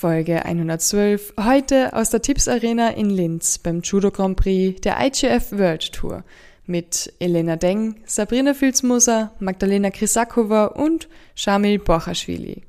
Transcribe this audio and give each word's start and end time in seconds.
Folge 0.00 0.46
112, 0.46 1.34
heute 1.38 1.92
aus 1.92 2.08
der 2.08 2.22
Tipps 2.22 2.48
Arena 2.48 2.88
in 2.88 3.10
Linz 3.10 3.58
beim 3.58 3.82
Judo 3.82 4.10
Grand 4.10 4.34
Prix 4.34 4.80
der 4.80 4.96
IGF 4.98 5.52
World 5.52 5.92
Tour 5.92 6.24
mit 6.64 7.12
Elena 7.18 7.56
Deng, 7.56 7.96
Sabrina 8.06 8.54
Filzmoser, 8.54 9.32
Magdalena 9.40 9.90
Krisakova 9.90 10.68
und 10.68 11.06
Shamil 11.34 11.78
Borchaschwili. 11.80 12.62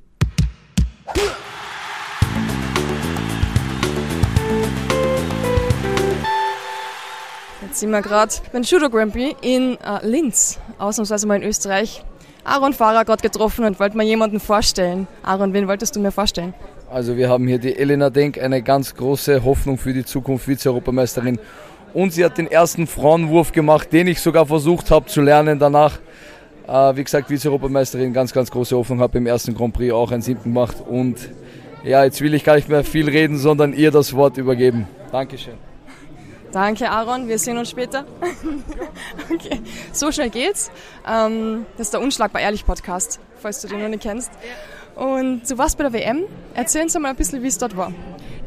Jetzt 7.61 7.79
sind 7.79 7.91
wir 7.91 8.01
gerade 8.01 8.33
beim 8.51 8.63
Judo 8.63 8.89
Grand 8.89 9.13
Prix 9.13 9.37
in 9.41 9.77
äh, 9.79 10.05
Linz, 10.05 10.59
ausnahmsweise 10.79 11.27
mal 11.27 11.41
in 11.41 11.47
Österreich. 11.47 12.03
Aaron 12.43 12.73
Fahrer 12.73 13.05
gerade 13.05 13.21
getroffen 13.21 13.63
und 13.63 13.79
wollte 13.79 13.95
mir 13.95 14.03
jemanden 14.03 14.41
vorstellen. 14.41 15.07
Aaron, 15.23 15.53
wen 15.53 15.69
wolltest 15.69 15.95
du 15.95 16.01
mir 16.01 16.11
vorstellen? 16.11 16.53
Also 16.91 17.15
wir 17.15 17.29
haben 17.29 17.47
hier 17.47 17.57
die 17.57 17.77
Elena 17.77 18.09
Denk, 18.09 18.37
eine 18.37 18.61
ganz 18.61 18.93
große 18.95 19.45
Hoffnung 19.45 19.77
für 19.77 19.93
die 19.93 20.03
Zukunft, 20.03 20.45
Vize-Europameisterin. 20.45 21.39
Und 21.93 22.11
sie 22.11 22.25
hat 22.25 22.37
den 22.37 22.51
ersten 22.51 22.85
Frauenwurf 22.85 23.53
gemacht, 23.53 23.93
den 23.93 24.07
ich 24.07 24.19
sogar 24.19 24.45
versucht 24.45 24.91
habe 24.91 25.05
zu 25.05 25.21
lernen 25.21 25.57
danach. 25.57 25.99
Äh, 26.67 26.97
wie 26.97 27.03
gesagt, 27.05 27.29
Vize-Europameisterin, 27.29 28.11
ganz, 28.11 28.33
ganz 28.33 28.51
große 28.51 28.75
Hoffnung, 28.75 28.99
habe 28.99 29.19
im 29.19 29.25
ersten 29.25 29.55
Grand 29.55 29.73
Prix 29.73 29.93
auch 29.93 30.11
einen 30.11 30.21
siebten 30.21 30.53
gemacht. 30.53 30.83
Und 30.85 31.29
ja, 31.85 32.03
jetzt 32.03 32.19
will 32.19 32.33
ich 32.33 32.43
gar 32.43 32.55
nicht 32.55 32.67
mehr 32.67 32.83
viel 32.83 33.07
reden, 33.07 33.37
sondern 33.37 33.71
ihr 33.71 33.91
das 33.91 34.13
Wort 34.13 34.35
übergeben. 34.35 34.85
Dankeschön. 35.13 35.53
Danke, 36.51 36.89
Aaron. 36.89 37.29
Wir 37.29 37.39
sehen 37.39 37.57
uns 37.57 37.69
später. 37.69 38.03
okay. 39.33 39.61
So 39.93 40.11
schnell 40.11 40.29
geht's. 40.29 40.69
Ähm, 41.09 41.65
das 41.77 41.87
ist 41.87 41.93
der 41.93 42.01
Unschlagbar 42.01 42.41
Ehrlich 42.41 42.65
Podcast, 42.65 43.21
falls 43.37 43.61
du 43.61 43.69
den 43.69 43.81
noch 43.81 43.87
nicht 43.87 44.03
kennst. 44.03 44.31
Und 44.95 45.49
du 45.49 45.57
warst 45.57 45.77
bei 45.77 45.83
der 45.83 45.93
WM. 45.93 46.25
Erzähl 46.53 46.83
uns 46.83 46.97
mal 46.97 47.09
ein 47.09 47.15
bisschen, 47.15 47.41
wie 47.43 47.47
es 47.47 47.57
dort 47.57 47.75
war. 47.77 47.93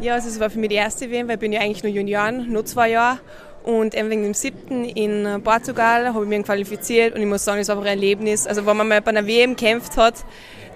Ja, 0.00 0.14
also 0.14 0.28
es 0.28 0.38
war 0.40 0.50
für 0.50 0.58
mich 0.58 0.70
die 0.70 0.76
erste 0.76 1.10
WM, 1.10 1.28
weil 1.28 1.34
ich 1.34 1.40
bin 1.40 1.52
ja 1.52 1.60
eigentlich 1.60 1.82
nur 1.82 1.92
Junioren, 1.92 2.50
nur 2.50 2.64
zwei 2.64 2.90
Jahre. 2.90 3.20
Und 3.64 3.94
eben 3.94 4.10
wegen 4.10 4.24
dem 4.24 4.34
siebten 4.34 4.84
in 4.84 5.42
Portugal 5.42 6.12
habe 6.12 6.24
ich 6.24 6.28
mich 6.28 6.42
qualifiziert 6.44 7.14
und 7.14 7.22
ich 7.22 7.26
muss 7.26 7.44
sagen, 7.44 7.60
es 7.60 7.68
war 7.68 7.76
einfach 7.76 7.90
ein 7.90 7.96
Erlebnis. 7.96 8.46
Also 8.46 8.66
wenn 8.66 8.76
man 8.76 8.86
mal 8.86 9.00
bei 9.00 9.10
einer 9.10 9.26
WM 9.26 9.56
kämpft 9.56 9.96
hat, 9.96 10.16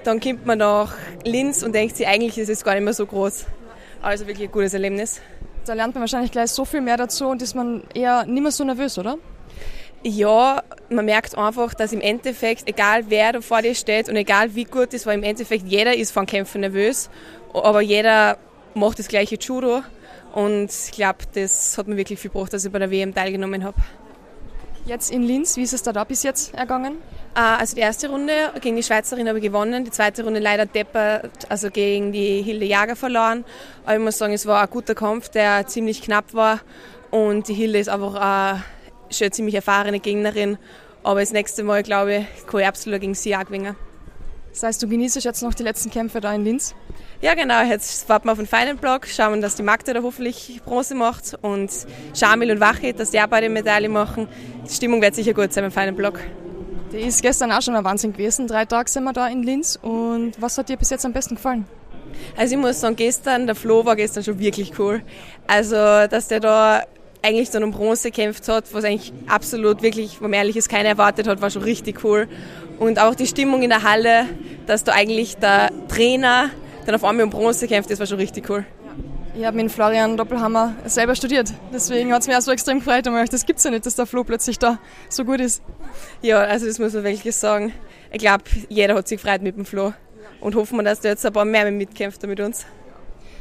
dann 0.04 0.20
kommt 0.20 0.46
man 0.46 0.58
nach 0.58 0.94
Linz 1.22 1.62
und 1.62 1.74
denkt 1.74 1.96
sich, 1.96 2.06
eigentlich 2.06 2.38
ist 2.38 2.48
es 2.48 2.64
gar 2.64 2.74
nicht 2.74 2.84
mehr 2.84 2.94
so 2.94 3.04
groß. 3.04 3.44
Also 4.00 4.26
wirklich 4.26 4.48
ein 4.48 4.52
gutes 4.52 4.72
Erlebnis. 4.72 5.20
Da 5.66 5.74
lernt 5.74 5.94
man 5.94 6.00
wahrscheinlich 6.00 6.32
gleich 6.32 6.50
so 6.50 6.64
viel 6.64 6.80
mehr 6.80 6.96
dazu 6.96 7.26
und 7.26 7.42
ist 7.42 7.54
man 7.54 7.82
eher 7.94 8.24
nicht 8.24 8.42
mehr 8.42 8.52
so 8.52 8.64
nervös, 8.64 8.98
oder? 8.98 9.18
Ja, 10.04 10.62
man 10.90 11.04
merkt 11.04 11.36
einfach, 11.36 11.74
dass 11.74 11.92
im 11.92 12.00
Endeffekt, 12.00 12.68
egal 12.68 13.04
wer 13.08 13.32
da 13.32 13.40
vor 13.40 13.62
dir 13.62 13.74
steht 13.74 14.08
und 14.08 14.16
egal 14.16 14.54
wie 14.54 14.64
gut 14.64 14.94
es 14.94 15.06
war, 15.06 15.12
im 15.12 15.24
Endeffekt 15.24 15.66
jeder 15.66 15.94
ist 15.94 16.12
von 16.12 16.24
Kämpfen 16.24 16.60
nervös, 16.60 17.10
aber 17.52 17.80
jeder 17.80 18.38
macht 18.74 19.00
das 19.00 19.08
gleiche 19.08 19.36
Judo 19.36 19.82
und 20.32 20.70
ich 20.70 20.92
glaube, 20.92 21.18
das 21.34 21.76
hat 21.76 21.88
mir 21.88 21.96
wirklich 21.96 22.20
viel 22.20 22.30
gebracht, 22.30 22.52
dass 22.52 22.64
ich 22.64 22.70
bei 22.70 22.78
der 22.78 22.92
WM 22.92 23.12
teilgenommen 23.12 23.64
habe. 23.64 23.76
Jetzt 24.86 25.10
in 25.10 25.24
Linz, 25.24 25.56
wie 25.56 25.62
ist 25.62 25.72
es 25.72 25.82
da, 25.82 25.92
da 25.92 26.04
bis 26.04 26.22
jetzt 26.22 26.54
ergangen? 26.54 26.98
Also 27.34 27.74
die 27.74 27.82
erste 27.82 28.08
Runde 28.08 28.32
gegen 28.60 28.76
die 28.76 28.82
Schweizerin 28.82 29.28
habe 29.28 29.38
ich 29.38 29.44
gewonnen, 29.44 29.84
die 29.84 29.90
zweite 29.90 30.22
Runde 30.24 30.40
leider 30.40 30.64
deppert, 30.64 31.50
also 31.50 31.70
gegen 31.70 32.12
die 32.12 32.40
Hilde 32.40 32.66
Jager 32.66 32.96
verloren. 32.96 33.44
Aber 33.84 33.96
ich 33.96 34.00
muss 34.00 34.16
sagen, 34.16 34.32
es 34.32 34.46
war 34.46 34.62
ein 34.62 34.70
guter 34.70 34.94
Kampf, 34.94 35.28
der 35.28 35.66
ziemlich 35.66 36.02
knapp 36.02 36.32
war 36.34 36.60
und 37.10 37.48
die 37.48 37.54
Hilde 37.54 37.80
ist 37.80 37.88
einfach 37.88 38.14
eine 38.14 38.64
schon 39.10 39.26
eine 39.26 39.30
ziemlich 39.32 39.54
erfahrene 39.54 40.00
Gegnerin. 40.00 40.58
Aber 41.02 41.20
das 41.20 41.32
nächste 41.32 41.62
Mal, 41.62 41.82
glaube 41.82 42.16
ich, 42.16 42.46
kann 42.46 42.60
ich 42.60 42.66
absolut 42.66 43.00
gegen 43.00 43.14
sie 43.14 43.36
auch 43.36 43.44
gewinnen. 43.44 43.76
Das 44.52 44.62
heißt, 44.62 44.82
du 44.82 44.88
genießt 44.88 45.22
jetzt 45.22 45.42
noch 45.42 45.54
die 45.54 45.62
letzten 45.62 45.90
Kämpfe 45.90 46.20
da 46.20 46.34
in 46.34 46.44
Linz? 46.44 46.74
Ja, 47.20 47.34
genau. 47.34 47.62
Jetzt 47.62 48.08
warten 48.08 48.26
wir 48.26 48.32
auf 48.32 48.38
den 48.38 48.46
Final 48.46 48.74
Block, 48.74 49.06
schauen, 49.06 49.40
dass 49.40 49.54
die 49.54 49.62
Magda 49.62 49.92
da 49.92 50.02
hoffentlich 50.02 50.60
Bronze 50.64 50.94
macht 50.94 51.38
und 51.42 51.70
Schamil 52.14 52.50
und 52.50 52.60
Wachit, 52.60 52.98
dass 52.98 53.10
die 53.10 53.20
auch 53.20 53.26
beide 53.26 53.48
Medaille 53.48 53.88
machen. 53.88 54.28
Die 54.68 54.72
Stimmung 54.72 55.00
wird 55.00 55.14
sicher 55.14 55.34
gut 55.34 55.52
sein 55.52 55.64
beim 55.64 55.72
Final 55.72 55.92
Block. 55.92 56.20
Die 56.92 56.98
ist 56.98 57.22
gestern 57.22 57.52
auch 57.52 57.62
schon 57.62 57.76
ein 57.76 57.84
Wahnsinn 57.84 58.12
gewesen. 58.12 58.46
Drei 58.46 58.64
Tage 58.64 58.90
sind 58.90 59.04
wir 59.04 59.12
da 59.12 59.28
in 59.28 59.42
Linz. 59.42 59.78
Und 59.80 60.32
was 60.40 60.56
hat 60.58 60.68
dir 60.68 60.76
bis 60.76 60.90
jetzt 60.90 61.04
am 61.04 61.12
besten 61.12 61.34
gefallen? 61.34 61.66
Also 62.36 62.54
ich 62.54 62.60
muss 62.60 62.80
sagen, 62.80 62.96
gestern, 62.96 63.46
der 63.46 63.54
Flo 63.54 63.84
war 63.84 63.94
gestern 63.94 64.24
schon 64.24 64.38
wirklich 64.38 64.78
cool. 64.78 65.02
Also, 65.46 65.76
dass 65.76 66.28
der 66.28 66.40
da 66.40 66.82
eigentlich 67.22 67.50
dann 67.50 67.64
um 67.64 67.72
Bronze 67.72 68.10
gekämpft 68.10 68.48
hat, 68.48 68.72
was 68.72 68.84
eigentlich 68.84 69.12
absolut 69.26 69.82
wirklich, 69.82 70.20
wenn 70.20 70.30
man 70.30 70.38
ehrlich 70.38 70.56
ist, 70.56 70.68
keiner 70.68 70.88
erwartet 70.88 71.26
hat, 71.26 71.40
war 71.40 71.50
schon 71.50 71.62
richtig 71.62 72.04
cool. 72.04 72.28
Und 72.78 73.00
auch 73.00 73.14
die 73.14 73.26
Stimmung 73.26 73.62
in 73.62 73.70
der 73.70 73.82
Halle, 73.82 74.26
dass 74.66 74.84
da 74.84 74.92
eigentlich 74.92 75.36
der 75.36 75.70
Trainer 75.88 76.50
dann 76.86 76.94
auf 76.94 77.04
einmal 77.04 77.24
um 77.24 77.30
Bronze 77.30 77.66
kämpft, 77.66 77.90
das 77.90 77.98
war 77.98 78.06
schon 78.06 78.18
richtig 78.18 78.48
cool. 78.48 78.64
Ich 79.38 79.44
habe 79.44 79.56
mit 79.56 79.70
Florian 79.70 80.16
Doppelhammer 80.16 80.74
selber 80.86 81.14
studiert. 81.14 81.52
Deswegen 81.72 82.12
hat 82.12 82.22
es 82.22 82.26
mich 82.26 82.36
auch 82.36 82.40
so 82.40 82.50
extrem 82.50 82.80
gefreut. 82.80 83.06
Und 83.06 83.16
ich 83.22 83.30
das 83.30 83.46
gibt 83.46 83.58
es 83.58 83.64
ja 83.64 83.70
nicht, 83.70 83.86
dass 83.86 83.94
der 83.94 84.06
Flo 84.06 84.24
plötzlich 84.24 84.58
da 84.58 84.78
so 85.08 85.24
gut 85.24 85.40
ist. 85.40 85.62
Ja, 86.22 86.40
also 86.40 86.66
das 86.66 86.80
muss 86.80 86.92
man 86.92 87.04
wirklich 87.04 87.36
sagen. 87.36 87.72
Ich 88.10 88.18
glaube, 88.18 88.42
jeder 88.68 88.96
hat 88.96 89.06
sich 89.06 89.22
gefreut 89.22 89.42
mit 89.42 89.56
dem 89.56 89.64
Flo. 89.64 89.92
Und 90.40 90.56
hoffen 90.56 90.76
wir, 90.76 90.82
dass 90.82 91.00
der 91.00 91.12
jetzt 91.12 91.24
ein 91.24 91.32
paar 91.32 91.44
mehr 91.44 91.70
mitkämpft 91.70 92.26
mit 92.26 92.40
uns. 92.40 92.66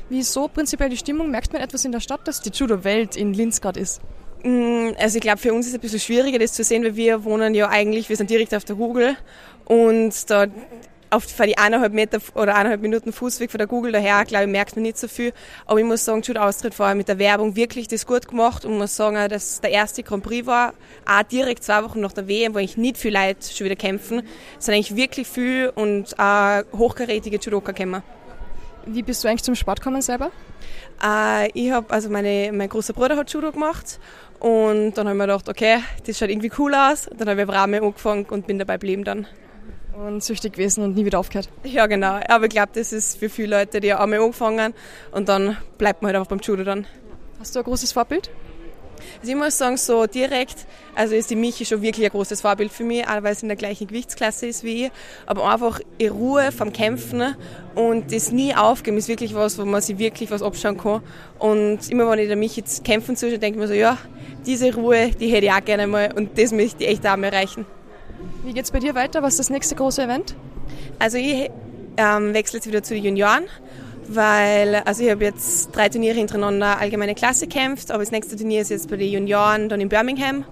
Wieso 0.09 0.47
prinzipiell 0.47 0.90
die 0.90 0.97
Stimmung? 0.97 1.29
Merkt 1.29 1.53
man 1.53 1.62
etwas 1.62 1.84
in 1.85 1.91
der 1.91 2.00
Stadt, 2.00 2.28
dass 2.28 2.41
die 2.41 2.50
Judo-Welt 2.50 3.16
in 3.16 3.34
Linz 3.34 3.59
gerade 3.59 3.79
ist? 3.79 4.01
Mm, 4.44 4.90
also 5.00 5.18
ich 5.18 5.22
glaube, 5.22 5.40
für 5.40 5.53
uns 5.53 5.66
ist 5.66 5.73
es 5.73 5.78
ein 5.78 5.81
bisschen 5.81 6.00
schwieriger, 6.00 6.40
das 6.40 6.53
zu 6.53 6.63
sehen, 6.63 6.84
weil 6.84 6.95
wir 6.95 7.23
wohnen 7.23 7.53
ja 7.53 7.69
eigentlich, 7.69 8.07
wir 8.07 8.16
sind 8.16 8.29
direkt 8.29 8.53
auf 8.56 8.63
der 8.63 8.75
Google 8.75 9.18
und 9.66 10.29
da 10.29 10.47
auf 11.09 11.25
die 11.25 11.57
eineinhalb 11.57 11.94
Meter 11.94 12.19
oder 12.35 12.56
eineinhalb 12.56 12.81
Minuten 12.81 13.13
Fußweg 13.13 13.50
von 13.50 13.57
der 13.57 13.68
Google 13.68 13.91
daher, 13.91 14.25
glaube 14.25 14.45
ich, 14.45 14.51
merkt 14.51 14.75
man 14.75 14.84
nicht 14.84 14.97
so 14.97 15.07
viel. 15.07 15.34
Aber 15.66 15.79
ich 15.79 15.85
muss 15.85 16.03
sagen, 16.03 16.22
Judo 16.22 16.41
Austritt 16.41 16.74
vorher 16.74 16.95
mit 16.95 17.07
der 17.07 17.19
Werbung 17.19 17.56
wirklich 17.56 17.88
das 17.88 18.06
gut 18.06 18.28
gemacht 18.28 18.66
und 18.66 18.78
muss 18.78 18.95
sagen, 18.95 19.29
dass 19.29 19.62
der 19.62 19.72
erste 19.72 20.03
Grand 20.03 20.24
Prix 20.24 20.45
war, 20.45 20.74
auch 21.06 21.24
direkt 21.24 21.63
zwei 21.63 21.84
Wochen 21.84 22.01
nach 22.01 22.13
der 22.13 22.28
WM, 22.28 22.53
wo 22.53 22.59
eigentlich 22.59 22.78
nicht 22.78 22.97
viel 22.97 23.13
Leute 23.13 23.53
schon 23.53 23.66
wieder 23.66 23.75
kämpfen, 23.75 24.24
sondern 24.59 24.79
eigentlich 24.79 24.95
wirklich 24.95 25.28
viel 25.28 25.72
und 25.74 26.19
auch 26.19 26.63
hochkarätige 26.74 27.38
Judoka 27.38 27.72
kämpfen. 27.72 28.03
Wie 28.88 29.03
bist 29.03 29.24
du 29.24 29.28
eigentlich 29.28 29.44
zum 29.44 29.56
Sport 29.56 29.81
gekommen 29.81 30.02
selber? 30.02 30.31
Äh, 31.03 31.50
ich 31.53 31.72
habe, 31.72 31.94
also 31.94 32.09
meine, 32.09 32.52
mein 32.53 32.70
großer 32.70 32.94
Bruder 32.94 33.18
hat 33.18 33.31
Judo 33.31 33.52
gemacht 33.52 34.00
und 34.40 34.94
dann 34.94 35.08
habe 35.08 35.16
ich 35.16 35.18
mir 35.18 35.28
gedacht, 35.28 35.50
okay, 35.50 35.80
das 36.06 36.18
schaut 36.18 36.30
irgendwie 36.30 36.52
cool 36.58 36.74
aus. 36.74 37.09
Dann 37.16 37.30
habe 37.30 37.42
ich 37.42 37.48
Rame 37.48 37.81
angefangen 37.81 38.25
und 38.25 38.48
bin 38.48 38.59
dabei 38.59 38.75
geblieben 38.75 39.03
dann. 39.03 39.28
Und 39.94 40.24
süchtig 40.24 40.53
gewesen 40.53 40.84
und 40.84 40.96
nie 40.96 41.06
wieder 41.06 41.20
aufgehört. 41.20 41.50
Ja, 41.64 41.88
genau. 41.88 42.20
Aber 42.28 42.46
ich 42.46 42.52
glaube, 42.52 42.70
das 42.74 42.94
ist 42.94 43.18
für 43.18 43.30
viele 43.30 43.58
Leute, 43.58 43.80
die 43.80 43.94
einmal 43.94 44.20
angefangen 44.20 44.74
und 45.12 45.28
dann 45.28 45.58
bleibt 45.78 46.02
man 46.02 46.09
halt 46.09 46.18
einfach 46.18 46.30
beim 46.30 46.40
Judo 46.40 46.64
dann. 46.64 46.86
Hast 47.40 47.56
du 47.56 47.59
ein 47.59 47.66
großes 47.66 47.92
Vorbild? 47.92 48.30
Also 49.19 49.31
ich 49.31 49.35
muss 49.35 49.58
sagen, 49.58 49.78
so 49.78 50.06
direkt, 50.06 50.66
also 50.96 51.16
ist 51.16 51.30
die 51.30 51.35
Michi 51.35 51.66
schon 51.66 51.81
wirklich 51.81 52.06
ein 52.06 52.12
großes 52.12 52.41
Vorbild 52.41 52.72
für 52.72 52.84
mich, 52.84 53.08
auch 53.08 53.24
weil 53.24 53.35
sie 53.35 53.44
in 53.44 53.50
der 53.50 53.58
gleichen 53.58 53.88
Gewichtsklasse 53.88 54.47
ist 54.47 54.63
wie 54.63 54.85
ich. 54.85 54.91
Aber 55.25 55.52
einfach 55.52 55.80
in 55.97 56.09
Ruhe 56.09 56.52
vom 56.52 56.72
Kämpfen 56.74 57.36
und 57.75 58.12
das 58.12 58.31
nie 58.31 58.56
aufgeben 58.56 58.97
ist 58.97 59.07
wirklich 59.07 59.34
was, 59.36 59.57
wo 59.57 59.66
man 59.66 59.81
sich 59.81 59.97
wirklich 59.97 60.31
was 60.31 60.41
abschauen 60.41 60.78
kann. 60.78 61.02
Und 61.40 61.90
immer 61.90 62.09
wenn 62.09 62.19
ich 62.19 62.28
der 62.28 62.36
Michi 62.36 62.62
jetzt 62.62 62.84
kämpfen 62.84 63.16
zuschaue, 63.16 63.40
denke 63.40 63.59
ich 63.59 63.62
mir 63.62 63.68
so, 63.68 63.74
ja, 63.74 63.97
diese 64.46 64.74
Ruhe, 64.74 65.12
die 65.12 65.28
hätte 65.30 65.46
ich 65.47 65.52
auch 65.52 65.63
gerne 65.63 65.88
mal 65.88 66.13
und 66.16 66.38
das 66.38 66.52
möchte 66.52 66.84
ich 66.84 66.90
echt 66.90 67.07
auch 67.07 67.18
mal 67.18 67.28
erreichen. 67.28 67.66
Wie 68.44 68.53
geht's 68.53 68.72
bei 68.72 68.80
dir 68.80 68.96
weiter? 68.96 69.22
Was 69.22 69.34
ist 69.34 69.40
das 69.40 69.50
nächste 69.50 69.75
große 69.75 70.03
Event? 70.03 70.36
Also 71.00 71.18
ich 71.18 71.50
ähm, 71.97 72.34
wechsle 72.34 72.57
jetzt 72.57 72.68
wieder 72.68 72.81
zu 72.84 72.94
den 72.94 73.03
Junioren 73.03 73.44
weil 74.07 74.75
also 74.85 75.03
ich 75.03 75.09
habe 75.09 75.23
jetzt 75.23 75.75
drei 75.75 75.90
Turniere 75.90 76.16
hintereinander 76.16 76.79
allgemeine 76.79 77.16
Klasse 77.16 77.47
gekämpft, 77.47 77.91
aber 77.91 78.03
das 78.03 78.12
nächste 78.12 78.35
Turnier 78.35 78.62
ist 78.62 78.69
jetzt 78.69 78.90
bei 78.90 78.97
den 78.97 79.12
Junioren 79.12 79.69
dann 79.69 79.81
in 79.81 79.90
Birmingham 79.90 80.45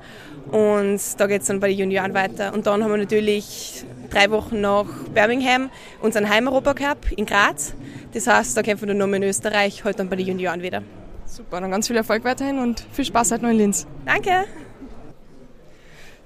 und 0.52 1.00
da 1.18 1.28
geht 1.28 1.42
es 1.42 1.48
dann 1.48 1.60
bei 1.60 1.70
den 1.70 1.78
Junioren 1.78 2.14
weiter. 2.14 2.54
Und 2.54 2.68
dann 2.68 2.84
haben 2.84 2.92
wir 2.92 2.98
natürlich 2.98 3.84
drei 4.10 4.30
Wochen 4.32 4.62
nach 4.62 4.86
Birmingham 5.14 5.70
unseren 6.02 6.30
Heim-Europacup 6.30 7.12
in 7.16 7.26
Graz. 7.26 7.74
Das 8.14 8.28
heißt, 8.28 8.56
da 8.56 8.62
kämpfen 8.62 8.84
wir 8.84 8.88
dann 8.90 8.98
nochmal 8.98 9.18
in 9.18 9.24
Österreich, 9.24 9.84
heute 9.84 10.00
dann 10.00 10.10
bei 10.10 10.16
den 10.16 10.28
Junioren 10.28 10.62
wieder. 10.62 10.84
Super, 11.26 11.60
dann 11.60 11.72
ganz 11.72 11.88
viel 11.88 11.98
Erfolg 11.98 12.24
weiterhin 12.24 12.60
und 12.60 12.86
viel 12.92 13.06
Spaß 13.06 13.32
heute 13.32 13.44
noch 13.44 13.52
in 13.52 13.58
Linz. 13.58 13.88
Danke! 14.06 14.46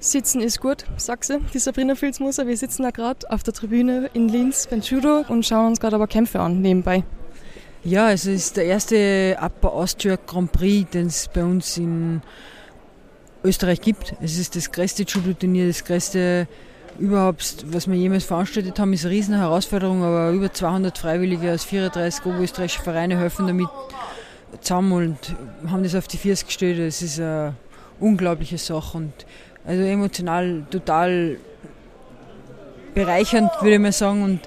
Sitzen 0.02 0.40
ist 0.40 0.62
gut, 0.62 0.86
sagt 0.96 1.26
sie, 1.26 1.40
die 1.54 1.60
Sabrina 1.60 1.94
Filzmoser. 1.96 2.48
Wir 2.48 2.56
sitzen 2.56 2.84
da 2.84 2.92
gerade 2.92 3.30
auf 3.30 3.44
der 3.44 3.54
Tribüne 3.54 4.10
in 4.14 4.30
Linz 4.30 4.68
beim 4.68 4.80
Judo 4.80 5.26
und 5.28 5.46
schauen 5.46 5.68
uns 5.68 5.80
gerade 5.80 5.96
aber 5.96 6.08
Kämpfe 6.08 6.40
an 6.40 6.62
nebenbei. 6.62 7.04
Ja, 7.90 8.12
es 8.12 8.28
ist 8.28 8.56
der 8.56 8.66
erste 8.66 9.36
Upper 9.42 9.74
Austria 9.74 10.16
Grand 10.28 10.52
Prix, 10.52 10.92
den 10.92 11.08
es 11.08 11.28
bei 11.28 11.44
uns 11.44 11.76
in 11.76 12.22
Österreich 13.44 13.82
gibt. 13.82 14.14
Es 14.22 14.38
ist 14.38 14.56
das 14.56 14.72
größte 14.72 15.06
Judo-Turnier, 15.08 15.66
das 15.66 15.84
größte 15.84 16.48
überhaupt, 17.00 17.66
was 17.66 17.88
wir 17.88 17.96
jemals 17.96 18.26
veranstaltet 18.26 18.78
haben, 18.78 18.94
ist 18.94 19.06
eine 19.06 19.16
riesen 19.16 19.36
Herausforderung, 19.36 20.04
aber 20.04 20.30
über 20.30 20.54
200 20.54 21.00
Freiwillige 21.00 21.52
aus 21.52 21.64
34 21.64 22.28
oberösterreichischen 22.28 22.84
Vereine 22.84 23.18
helfen 23.18 23.48
damit 23.48 23.70
zusammen 24.62 24.92
und 24.92 25.18
haben 25.72 25.82
das 25.82 25.96
auf 25.96 26.08
die 26.08 26.18
Füße 26.18 26.46
gestellt. 26.46 26.78
Es 26.78 27.02
ist 27.02 27.20
eine 27.20 27.56
unglaubliche 28.00 28.60
Sache 28.60 29.00
und 29.00 29.14
also 29.66 29.82
emotional 29.82 30.64
total 30.70 31.38
bereichernd, 32.94 33.50
würde 33.62 33.74
ich 33.74 33.82
mal 33.82 33.92
sagen, 33.92 34.22
und 34.22 34.42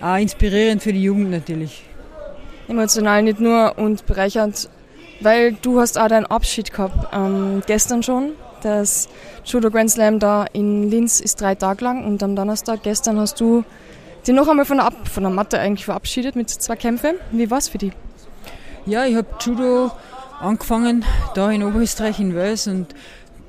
auch 0.00 0.16
inspirierend 0.16 0.82
für 0.82 0.94
die 0.94 1.02
Jugend 1.02 1.30
natürlich. 1.30 1.82
Emotional 2.70 3.22
nicht 3.22 3.40
nur 3.40 3.78
und 3.78 4.06
bereichernd, 4.06 4.68
weil 5.20 5.52
du 5.52 5.80
hast 5.80 5.98
auch 5.98 6.08
deinen 6.08 6.26
Abschied 6.26 6.72
gehabt. 6.72 7.08
Ähm, 7.12 7.62
gestern 7.66 8.02
schon. 8.02 8.32
Das 8.62 9.08
Judo 9.44 9.70
Grand 9.70 9.90
Slam 9.90 10.18
da 10.18 10.44
in 10.52 10.90
Linz 10.90 11.20
ist 11.20 11.40
drei 11.40 11.54
Tage 11.54 11.82
lang 11.82 12.04
und 12.04 12.22
am 12.22 12.36
Donnerstag 12.36 12.82
gestern 12.82 13.18
hast 13.18 13.40
du 13.40 13.64
dich 14.26 14.34
noch 14.34 14.48
einmal 14.48 14.66
von 14.66 14.76
der, 14.76 14.86
Ab 14.86 15.08
von 15.08 15.22
der 15.22 15.32
Matte 15.32 15.58
eigentlich 15.58 15.86
verabschiedet 15.86 16.36
mit 16.36 16.50
zwei 16.50 16.76
Kämpfen. 16.76 17.14
Wie 17.30 17.50
war 17.50 17.58
es 17.58 17.68
für 17.68 17.78
dich? 17.78 17.92
Ja, 18.86 19.06
ich 19.06 19.16
habe 19.16 19.28
Judo 19.40 19.90
angefangen 20.40 21.04
da 21.34 21.50
in 21.50 21.62
Oberösterreich 21.62 22.20
in 22.20 22.34
Wels 22.34 22.66
und 22.66 22.94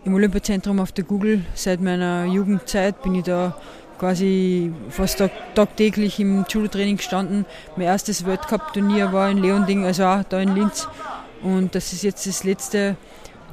im 0.03 0.13
Olympiazentrum 0.13 0.79
auf 0.79 0.91
der 0.91 1.03
Google 1.03 1.45
seit 1.55 1.81
meiner 1.81 2.25
Jugendzeit 2.25 3.01
bin 3.03 3.15
ich 3.15 3.23
da 3.23 3.55
quasi 4.01 4.73
fast 4.89 5.19
tag 5.19 5.29
tagtäglich 5.53 6.19
im 6.19 6.43
Judo-Training 6.49 6.97
gestanden. 6.97 7.45
Mein 7.75 7.85
erstes 7.85 8.25
Weltcup-Turnier 8.25 9.13
war 9.13 9.29
in 9.29 9.37
Leonding, 9.37 9.85
also 9.85 10.05
auch 10.05 10.23
da 10.23 10.39
in 10.39 10.55
Linz. 10.55 10.87
Und 11.43 11.75
das 11.75 11.93
ist 11.93 12.01
jetzt 12.01 12.25
das 12.25 12.43
letzte 12.43 12.97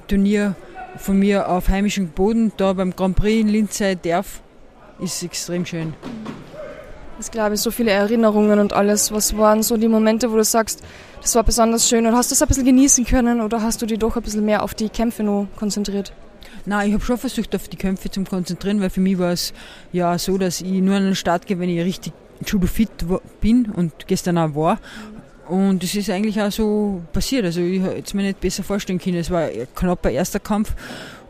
Turnier 0.06 0.56
von 0.96 1.18
mir 1.18 1.50
auf 1.50 1.68
heimischem 1.68 2.08
Boden, 2.08 2.52
da 2.56 2.72
beim 2.72 2.96
Grand 2.96 3.14
Prix 3.14 3.42
in 3.42 3.48
Linz 3.48 3.76
sein 3.76 3.98
darf. 4.02 4.40
Ist 4.98 5.22
extrem 5.22 5.66
schön. 5.66 5.92
Das 7.18 7.30
glaube 7.30 7.56
ich, 7.56 7.60
so 7.60 7.70
viele 7.70 7.90
Erinnerungen 7.90 8.58
und 8.58 8.72
alles. 8.72 9.12
Was 9.12 9.36
waren 9.36 9.62
so 9.62 9.76
die 9.76 9.88
Momente, 9.88 10.32
wo 10.32 10.36
du 10.36 10.44
sagst, 10.44 10.82
das 11.20 11.34
war 11.34 11.42
besonders 11.42 11.86
schön 11.86 12.06
und 12.06 12.16
hast 12.16 12.30
du 12.30 12.34
es 12.34 12.40
ein 12.40 12.48
bisschen 12.48 12.64
genießen 12.64 13.04
können 13.04 13.42
oder 13.42 13.60
hast 13.60 13.82
du 13.82 13.86
dich 13.86 13.98
doch 13.98 14.16
ein 14.16 14.22
bisschen 14.22 14.46
mehr 14.46 14.62
auf 14.62 14.72
die 14.72 14.88
Kämpfe 14.88 15.22
noch 15.24 15.46
konzentriert? 15.56 16.14
Nein, 16.66 16.88
ich 16.88 16.94
habe 16.94 17.04
schon 17.04 17.18
versucht, 17.18 17.54
auf 17.54 17.68
die 17.68 17.76
Kämpfe 17.76 18.10
zu 18.10 18.22
konzentrieren, 18.24 18.80
weil 18.80 18.90
für 18.90 19.00
mich 19.00 19.18
war 19.18 19.32
es 19.32 19.52
ja 19.92 20.18
so, 20.18 20.38
dass 20.38 20.60
ich 20.60 20.80
nur 20.80 20.96
an 20.96 21.04
den 21.04 21.14
Start 21.14 21.46
gehe, 21.46 21.58
wenn 21.58 21.70
ich 21.70 21.80
richtig 21.80 22.12
judo-fit 22.46 22.90
bin 23.40 23.66
und 23.66 24.06
gestern 24.06 24.38
auch 24.38 24.54
war. 24.54 24.78
Und 25.48 25.82
es 25.82 25.94
ist 25.94 26.10
eigentlich 26.10 26.40
auch 26.40 26.52
so 26.52 27.02
passiert. 27.12 27.46
Also 27.46 27.60
ich 27.60 27.80
hätte 27.80 28.02
es 28.04 28.14
mir 28.14 28.22
nicht 28.22 28.40
besser 28.40 28.62
vorstellen 28.62 28.98
können. 28.98 29.16
Es 29.16 29.30
war 29.30 29.44
ein 29.44 29.66
knapper 29.74 30.10
erster 30.10 30.40
Kampf 30.40 30.74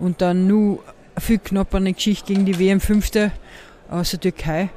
und 0.00 0.20
dann 0.20 0.49
nur 0.49 0.82
viel 1.19 1.38
knapper 1.38 1.79
eine 1.79 1.93
Geschichte 1.93 2.32
gegen 2.32 2.44
die 2.44 2.59
WM-Fünfte 2.59 3.32
aus 3.91 4.11
der 4.11 4.21
Türkei, 4.21 4.71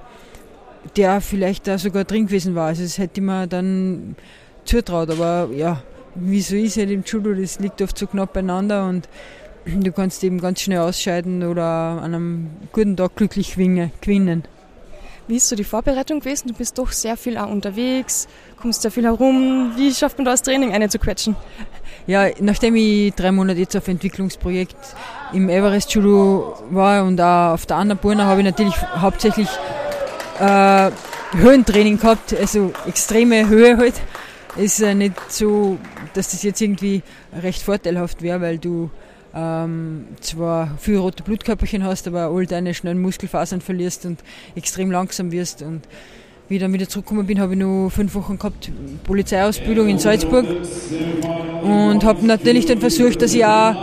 der 0.96 1.22
vielleicht 1.22 1.68
da 1.68 1.78
sogar 1.78 2.04
drin 2.04 2.28
gewesen 2.28 2.56
war. 2.56 2.68
Also 2.68 2.84
das 2.84 2.98
hätte 2.98 3.20
ich 3.20 3.26
mir 3.26 3.48
dann 3.48 4.16
zutraut. 4.64 5.10
Aber 5.10 5.50
ja, 5.56 5.82
wie 6.16 6.42
so 6.42 6.56
ist 6.56 6.78
halt 6.78 6.92
im 6.92 7.04
Judo, 7.04 7.34
das 7.34 7.60
liegt 7.60 7.82
oft 7.82 7.98
so 7.98 8.08
knapp 8.08 8.34
beieinander 8.34 8.88
und 8.88 9.10
Du 9.66 9.92
kannst 9.92 10.24
eben 10.24 10.42
ganz 10.42 10.62
schnell 10.62 10.80
ausscheiden 10.80 11.44
oder 11.44 11.64
an 11.64 12.16
einem 12.16 12.50
guten 12.72 12.98
Tag 12.98 13.16
glücklich 13.16 13.54
gewinnen. 13.54 14.44
Wie 15.28 15.36
ist 15.38 15.48
so 15.48 15.56
die 15.56 15.64
Vorbereitung 15.64 16.20
gewesen? 16.20 16.48
Du 16.48 16.54
bist 16.56 16.78
doch 16.78 16.92
sehr 16.92 17.16
viel 17.16 17.38
auch 17.38 17.50
unterwegs, 17.50 18.28
kommst 18.60 18.82
sehr 18.82 18.92
viel 18.92 19.04
herum. 19.04 19.72
Wie 19.78 19.94
schafft 19.94 20.18
man 20.18 20.26
da 20.26 20.32
das 20.32 20.42
Training 20.42 20.74
eine 20.74 20.90
zu 20.90 20.98
quetschen? 20.98 21.36
Ja, 22.08 22.28
nachdem 22.40 22.76
ich 22.76 23.14
drei 23.14 23.32
Monate 23.32 23.60
jetzt 23.60 23.78
auf 23.78 23.88
Entwicklungsprojekt 23.88 24.76
im 25.32 25.48
Everest 25.48 25.94
Judo 25.94 26.58
war 26.72 27.06
und 27.06 27.22
auch 27.22 27.54
auf 27.54 27.66
der 27.68 27.78
Annapurna 27.78 28.26
habe 28.26 28.42
ich 28.42 28.46
natürlich 28.46 28.76
hauptsächlich 28.96 29.48
äh, 30.40 30.92
Höhentraining 31.34 32.00
gehabt, 32.00 32.36
also 32.38 32.74
extreme 32.88 33.48
Höhe 33.48 33.78
halt. 33.78 33.94
Ist 34.58 34.82
äh, 34.82 34.96
nicht 34.96 35.32
so, 35.32 35.78
dass 36.14 36.32
das 36.32 36.44
jetzt 36.44 36.60
irgendwie 36.60 37.04
recht 37.42 37.62
vorteilhaft 37.62 38.22
wäre, 38.22 38.42
weil 38.42 38.58
du 38.58 38.90
ähm, 39.34 40.08
zwar 40.20 40.78
viel 40.78 40.98
rote 40.98 41.24
Blutkörperchen 41.24 41.84
hast, 41.84 42.08
aber 42.08 42.28
all 42.28 42.46
deine 42.46 42.74
schnellen 42.74 43.02
Muskelfasern 43.02 43.62
verlierst 43.62 44.06
und 44.06 44.20
extrem 44.56 44.92
langsam 44.92 45.32
wirst. 45.32 45.62
Und 45.62 45.88
wie 46.50 46.56
ich 46.56 46.62
dann 46.62 46.74
wieder 46.74 46.90
zurückgekommen 46.90 47.28
bin, 47.28 47.40
habe 47.40 47.54
ich 47.54 47.60
nur 47.60 47.90
fünf 47.92 48.14
Wochen 48.14 48.38
gehabt 48.38 48.72
Polizeiausbildung 49.06 49.88
in 49.88 50.00
Salzburg 50.00 50.46
und 51.62 52.04
habe 52.04 52.26
natürlich 52.26 52.66
dann 52.66 52.80
versucht, 52.80 53.22
dass 53.22 53.34
ich 53.34 53.46
auch 53.46 53.74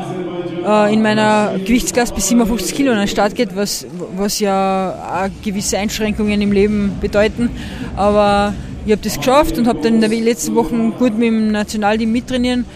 äh, 0.66 0.92
in 0.92 1.00
meiner 1.00 1.58
Gewichtsklasse 1.58 2.12
bis 2.14 2.28
57 2.28 2.74
Kilo 2.74 2.92
an 2.92 2.98
den 2.98 3.08
Start 3.08 3.34
geht, 3.34 3.56
was, 3.56 3.86
was 4.16 4.38
ja 4.40 5.30
auch 5.30 5.42
gewisse 5.42 5.78
Einschränkungen 5.78 6.42
im 6.42 6.52
Leben 6.52 6.98
bedeuten. 7.00 7.48
Aber 7.96 8.52
ich 8.84 8.92
habe 8.92 9.02
das 9.02 9.16
geschafft 9.16 9.56
und 9.56 9.66
habe 9.66 9.80
dann 9.80 9.94
in 9.94 10.00
den 10.02 10.24
letzten 10.24 10.54
Wochen 10.54 10.92
gut 10.92 11.16
mit 11.16 11.28
dem 11.28 11.50
Nationalteam 11.52 12.12
mittrainieren 12.12 12.66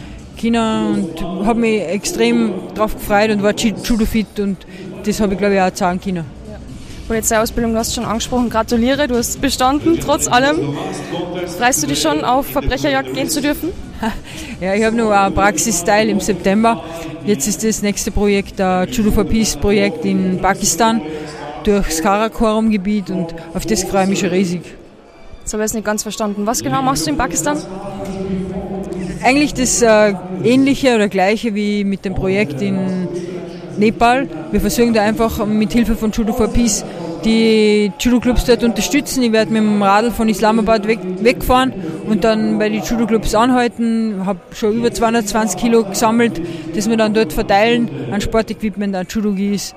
China 0.43 0.89
und 0.89 1.47
habe 1.47 1.61
mich 1.61 1.83
extrem 1.83 2.53
drauf 2.75 2.95
gefreut 2.95 3.31
und 3.31 3.45
war 3.45 3.55
Judo-fit 3.55 4.41
und 4.41 4.57
das 5.05 5.21
habe 5.21 5.35
ich 5.35 5.39
glaube 5.39 5.55
ich 5.55 5.61
auch 5.61 5.71
zahlen 5.71 6.01
können. 6.01 6.25
Polizeiausbildung, 7.07 7.73
du 7.73 7.79
hast 7.79 7.95
schon 7.95 8.05
angesprochen, 8.05 8.51
gratuliere, 8.51 9.07
du 9.07 9.17
hast 9.17 9.41
bestanden, 9.41 9.99
trotz 10.01 10.27
allem. 10.27 10.77
Freust 11.59 11.83
du 11.83 11.87
dich 11.87 12.01
schon 12.01 12.25
auf 12.25 12.47
Verbrecherjagd 12.47 13.15
gehen 13.15 13.29
zu 13.29 13.41
dürfen? 13.41 13.71
Ja, 14.61 14.75
ich 14.75 14.85
habe 14.85 14.95
noch 14.95 15.11
ein 15.11 15.35
Praxis-Style 15.35 16.09
im 16.09 16.21
September. 16.21 16.85
Jetzt 17.25 17.49
ist 17.49 17.65
das 17.65 17.83
nächste 17.83 18.13
Projekt 18.13 18.61
ein 18.61 18.89
Judo 18.89 19.11
for 19.11 19.25
Peace 19.25 19.57
Projekt 19.57 20.05
in 20.05 20.39
Pakistan 20.41 21.03
durchs 21.65 22.01
Karakorum-Gebiet 22.01 23.11
und 23.11 23.35
auf 23.55 23.67
das 23.67 23.83
freue 23.83 24.05
ich 24.05 24.11
mich 24.11 24.21
schon 24.21 24.29
riesig. 24.29 24.63
Das 25.43 25.53
habe 25.53 25.65
ich 25.65 25.69
jetzt 25.69 25.75
nicht 25.75 25.85
ganz 25.85 26.03
verstanden. 26.03 26.47
Was 26.47 26.63
genau 26.63 26.81
machst 26.81 27.07
du 27.07 27.11
in 27.11 27.17
Pakistan? 27.17 27.59
Eigentlich 29.25 29.55
das 29.55 29.83
äh, 29.83 30.15
ähnliche 30.45 30.95
oder 30.95 31.09
gleiche 31.09 31.55
wie 31.55 31.85
mit 31.85 32.05
dem 32.05 32.15
Projekt 32.15 32.61
in 32.63 33.09
Nepal. 33.79 34.29
Wir 34.51 34.61
versuchen 34.61 34.95
da 34.95 35.03
einfach 35.03 35.45
mit 35.47 35.73
Hilfe 35.73 35.97
von 35.97 36.11
Judo 36.13 36.33
for 36.33 36.49
Peace 36.49 36.85
die 37.25 37.93
Judo-Clubs 37.99 38.45
dort 38.45 38.65
unterstützen. 38.65 39.23
Ich 39.23 39.33
werde 39.33 39.53
mit 39.53 39.63
dem 39.63 39.83
Radl 39.83 40.11
von 40.11 40.29
Islamabad 40.29 40.87
weg, 40.87 40.99
wegfahren 41.21 41.73
und 42.09 42.25
dann 42.25 42.59
bei 42.59 42.69
den 42.69 42.83
Judo-Clubs 42.83 43.35
anhalten. 43.35 44.27
habe 44.27 44.41
schon 44.53 44.75
über 44.75 44.93
220 44.93 45.61
Kilo 45.61 45.85
gesammelt, 45.85 46.41
das 46.75 46.89
wir 46.89 46.97
dann 46.97 47.15
dort 47.15 47.33
verteilen 47.33 47.89
an 48.11 48.21
Sportequipment, 48.21 48.95
an 48.95 49.07
Judo-Gis. 49.09 49.75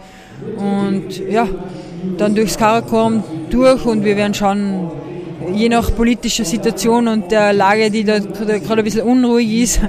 Und 0.58 1.20
ja, 1.30 1.48
dann 2.18 2.36
durchs 2.36 2.58
Karakorum 2.58 3.24
durch 3.50 3.86
und 3.86 4.04
wir 4.04 4.18
werden 4.18 4.34
schauen, 4.34 4.92
je 5.54 5.70
nach 5.70 5.96
politischer 5.96 6.46
Situation 6.46 7.08
und 7.08 7.32
der 7.32 7.54
Lage, 7.54 7.92
die 7.92 8.04
da 8.04 8.20
gerade 8.20 8.82
ein 8.82 8.84
bisschen 8.84 9.04
unruhig 9.04 9.62
ist, 9.62 9.80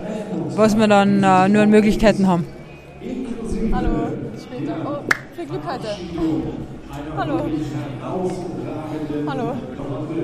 was 0.54 0.76
wir 0.76 0.88
dann 0.88 1.22
äh, 1.22 1.48
nur 1.48 1.62
an 1.62 1.70
Möglichkeiten 1.70 2.26
haben. 2.26 2.46
Hallo, 3.72 3.88
später. 4.40 4.74
Oh, 4.84 4.98
viel 5.34 5.46
Glück 5.46 5.62
heute. 5.66 5.88
Hallo. 7.16 7.40
Hallo. 9.26 9.52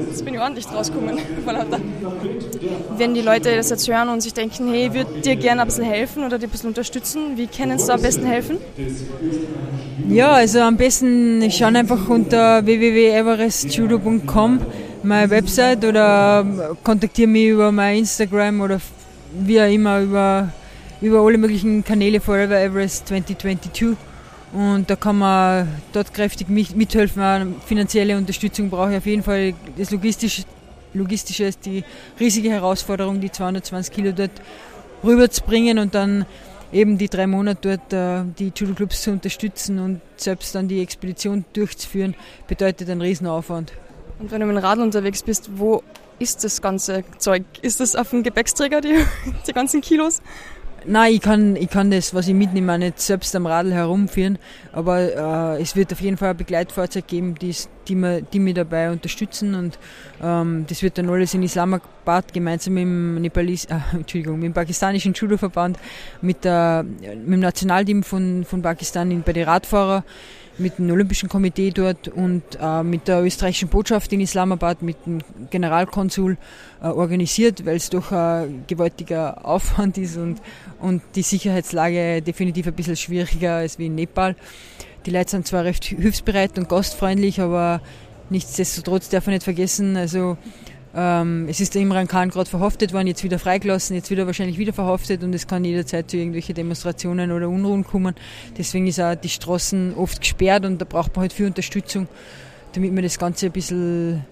Jetzt 0.08 0.24
bin 0.24 0.34
ich 0.34 0.40
ordentlich 0.40 0.66
rausgekommen. 0.72 1.18
Wenn 2.96 3.14
die 3.14 3.20
Leute 3.20 3.54
das 3.56 3.70
jetzt 3.70 3.88
hören 3.88 4.08
und 4.08 4.20
sich 4.20 4.34
denken, 4.34 4.68
hey, 4.70 4.86
ich 4.86 4.94
würde 4.94 5.20
dir 5.20 5.36
gerne 5.36 5.62
ein 5.62 5.66
bisschen 5.66 5.84
helfen 5.84 6.24
oder 6.24 6.38
dir 6.38 6.46
ein 6.46 6.50
bisschen 6.50 6.68
unterstützen, 6.68 7.36
wie 7.36 7.46
können 7.46 7.78
sie 7.78 7.86
da 7.86 7.94
am 7.94 8.02
besten 8.02 8.26
helfen? 8.26 8.58
Ja, 10.08 10.32
also 10.32 10.60
am 10.60 10.76
besten 10.76 11.50
schauen 11.50 11.76
einfach 11.76 12.08
unter 12.08 12.64
www.everestjudo.com 12.64 14.60
meine 15.02 15.30
Website 15.30 15.84
oder 15.84 16.76
kontaktiere 16.82 17.28
mich 17.28 17.48
über 17.48 17.72
mein 17.72 17.98
Instagram 17.98 18.60
oder 18.60 18.80
wie 19.34 19.60
auch 19.60 19.70
immer 19.70 20.00
über, 20.00 20.52
über 21.00 21.20
alle 21.20 21.38
möglichen 21.38 21.84
Kanäle 21.84 22.20
Forever 22.20 22.58
Everest 22.60 23.08
2022. 23.08 23.96
Und 24.52 24.88
da 24.90 24.96
kann 24.96 25.18
man 25.18 25.68
dort 25.92 26.12
kräftig 26.12 26.48
mithelfen. 26.48 27.56
finanzielle 27.64 28.16
Unterstützung 28.16 28.68
brauche 28.68 28.92
ich 28.92 28.98
auf 28.98 29.06
jeden 29.06 29.22
Fall. 29.22 29.54
Das 29.78 29.90
Logistische, 29.90 30.44
Logistische 30.92 31.44
ist 31.44 31.64
die 31.64 31.84
riesige 32.20 32.50
Herausforderung, 32.50 33.20
die 33.20 33.32
220 33.32 33.94
Kilo 33.94 34.12
dort 34.12 34.32
rüberzubringen 35.02 35.78
und 35.78 35.94
dann 35.94 36.26
eben 36.70 36.98
die 36.98 37.08
drei 37.08 37.26
Monate 37.26 37.78
dort 37.78 37.92
äh, 37.92 38.24
die 38.38 38.52
Judo-Clubs 38.54 39.02
zu 39.02 39.10
unterstützen 39.10 39.78
und 39.78 40.00
selbst 40.16 40.54
dann 40.54 40.68
die 40.68 40.80
Expedition 40.80 41.44
durchzuführen, 41.54 42.14
bedeutet 42.46 42.88
einen 42.88 43.02
Riesenaufwand. 43.02 43.72
Und 44.22 44.30
wenn 44.30 44.40
du 44.40 44.46
mit 44.46 44.56
dem 44.56 44.64
Radl 44.64 44.82
unterwegs 44.82 45.24
bist, 45.24 45.50
wo 45.56 45.82
ist 46.20 46.44
das 46.44 46.62
ganze 46.62 47.02
Zeug? 47.18 47.42
Ist 47.60 47.80
das 47.80 47.96
auf 47.96 48.10
dem 48.10 48.22
Gepäcksträger, 48.22 48.80
die, 48.80 48.94
die 49.48 49.52
ganzen 49.52 49.80
Kilos? 49.80 50.22
Nein, 50.84 51.14
ich 51.14 51.20
kann, 51.20 51.56
ich 51.56 51.68
kann 51.68 51.90
das, 51.90 52.14
was 52.14 52.28
ich 52.28 52.34
mitnehme, 52.34 52.78
nicht 52.78 53.00
selbst 53.00 53.34
am 53.34 53.46
Radl 53.46 53.72
herumführen, 53.72 54.38
aber 54.72 55.56
äh, 55.56 55.62
es 55.62 55.74
wird 55.74 55.92
auf 55.92 56.00
jeden 56.00 56.16
Fall 56.16 56.30
ein 56.30 56.36
Begleitfahrzeug 56.36 57.06
geben, 57.06 57.34
die, 57.36 57.54
die, 57.86 57.94
mir, 57.94 58.22
die 58.22 58.40
mich 58.40 58.54
dabei 58.54 58.90
unterstützen 58.90 59.54
und 59.54 59.78
ähm, 60.20 60.66
das 60.68 60.82
wird 60.82 60.98
dann 60.98 61.08
alles 61.08 61.34
in 61.34 61.42
Islamabad 61.44 62.32
gemeinsam 62.32 62.74
mit 62.74 62.82
dem, 62.82 63.14
Nepalis, 63.22 63.66
äh, 63.66 63.78
Entschuldigung, 63.92 64.40
mit 64.40 64.46
dem 64.46 64.54
pakistanischen 64.54 65.14
Judo-Verband, 65.14 65.78
mit, 66.20 66.44
mit 66.44 66.44
dem 66.44 67.40
Nationalteam 67.40 68.02
von, 68.02 68.44
von 68.44 68.62
Pakistan 68.62 69.22
bei 69.24 69.32
den 69.32 69.44
Radfahrern 69.48 70.02
mit 70.58 70.78
dem 70.78 70.90
Olympischen 70.90 71.28
Komitee 71.28 71.70
dort 71.70 72.08
und 72.08 72.42
äh, 72.60 72.82
mit 72.82 73.08
der 73.08 73.22
österreichischen 73.22 73.68
Botschaft 73.68 74.12
in 74.12 74.20
Islamabad, 74.20 74.82
mit 74.82 74.96
dem 75.06 75.20
Generalkonsul 75.50 76.36
äh, 76.82 76.86
organisiert, 76.86 77.64
weil 77.64 77.76
es 77.76 77.90
doch 77.90 78.12
ein 78.12 78.64
gewaltiger 78.66 79.44
Aufwand 79.46 79.98
ist 79.98 80.16
und, 80.16 80.40
und 80.80 81.02
die 81.14 81.22
Sicherheitslage 81.22 82.22
definitiv 82.22 82.66
ein 82.66 82.74
bisschen 82.74 82.96
schwieriger 82.96 83.56
als 83.56 83.78
wie 83.78 83.86
in 83.86 83.94
Nepal. 83.94 84.36
Die 85.06 85.10
Leute 85.10 85.30
sind 85.30 85.46
zwar 85.46 85.64
recht 85.64 85.84
hilfsbereit 85.84 86.58
und 86.58 86.68
gastfreundlich, 86.68 87.40
aber 87.40 87.80
nichtsdestotrotz 88.30 89.08
darf 89.08 89.26
man 89.26 89.34
nicht 89.34 89.44
vergessen, 89.44 89.96
also 89.96 90.36
Ähm, 90.94 91.46
es 91.48 91.60
ist 91.60 91.74
der 91.74 91.82
Imran 91.82 92.06
Khan 92.06 92.28
gerade 92.28 92.50
verhaftet 92.50 92.92
worden, 92.92 93.06
jetzt 93.06 93.24
wieder 93.24 93.38
freigelassen, 93.38 93.96
jetzt 93.96 94.10
wieder 94.10 94.26
wahrscheinlich 94.26 94.58
wieder 94.58 94.74
verhaftet 94.74 95.22
und 95.24 95.34
es 95.34 95.46
kann 95.46 95.64
jederzeit 95.64 96.10
zu 96.10 96.18
irgendwelchen 96.18 96.54
Demonstrationen 96.54 97.32
oder 97.32 97.48
Unruhen 97.48 97.84
kommen. 97.84 98.14
Deswegen 98.58 98.86
ist 98.86 99.00
auch 99.00 99.14
die 99.14 99.30
Straßen 99.30 99.94
oft 99.96 100.20
gesperrt 100.20 100.66
und 100.66 100.78
da 100.78 100.84
braucht 100.84 101.16
man 101.16 101.22
halt 101.22 101.32
viel 101.32 101.46
Unterstützung, 101.46 102.08
damit 102.74 102.92
man 102.92 103.02
das 103.02 103.18
Ganze 103.18 103.46
ein 103.46 103.52
bisschen 103.52 104.24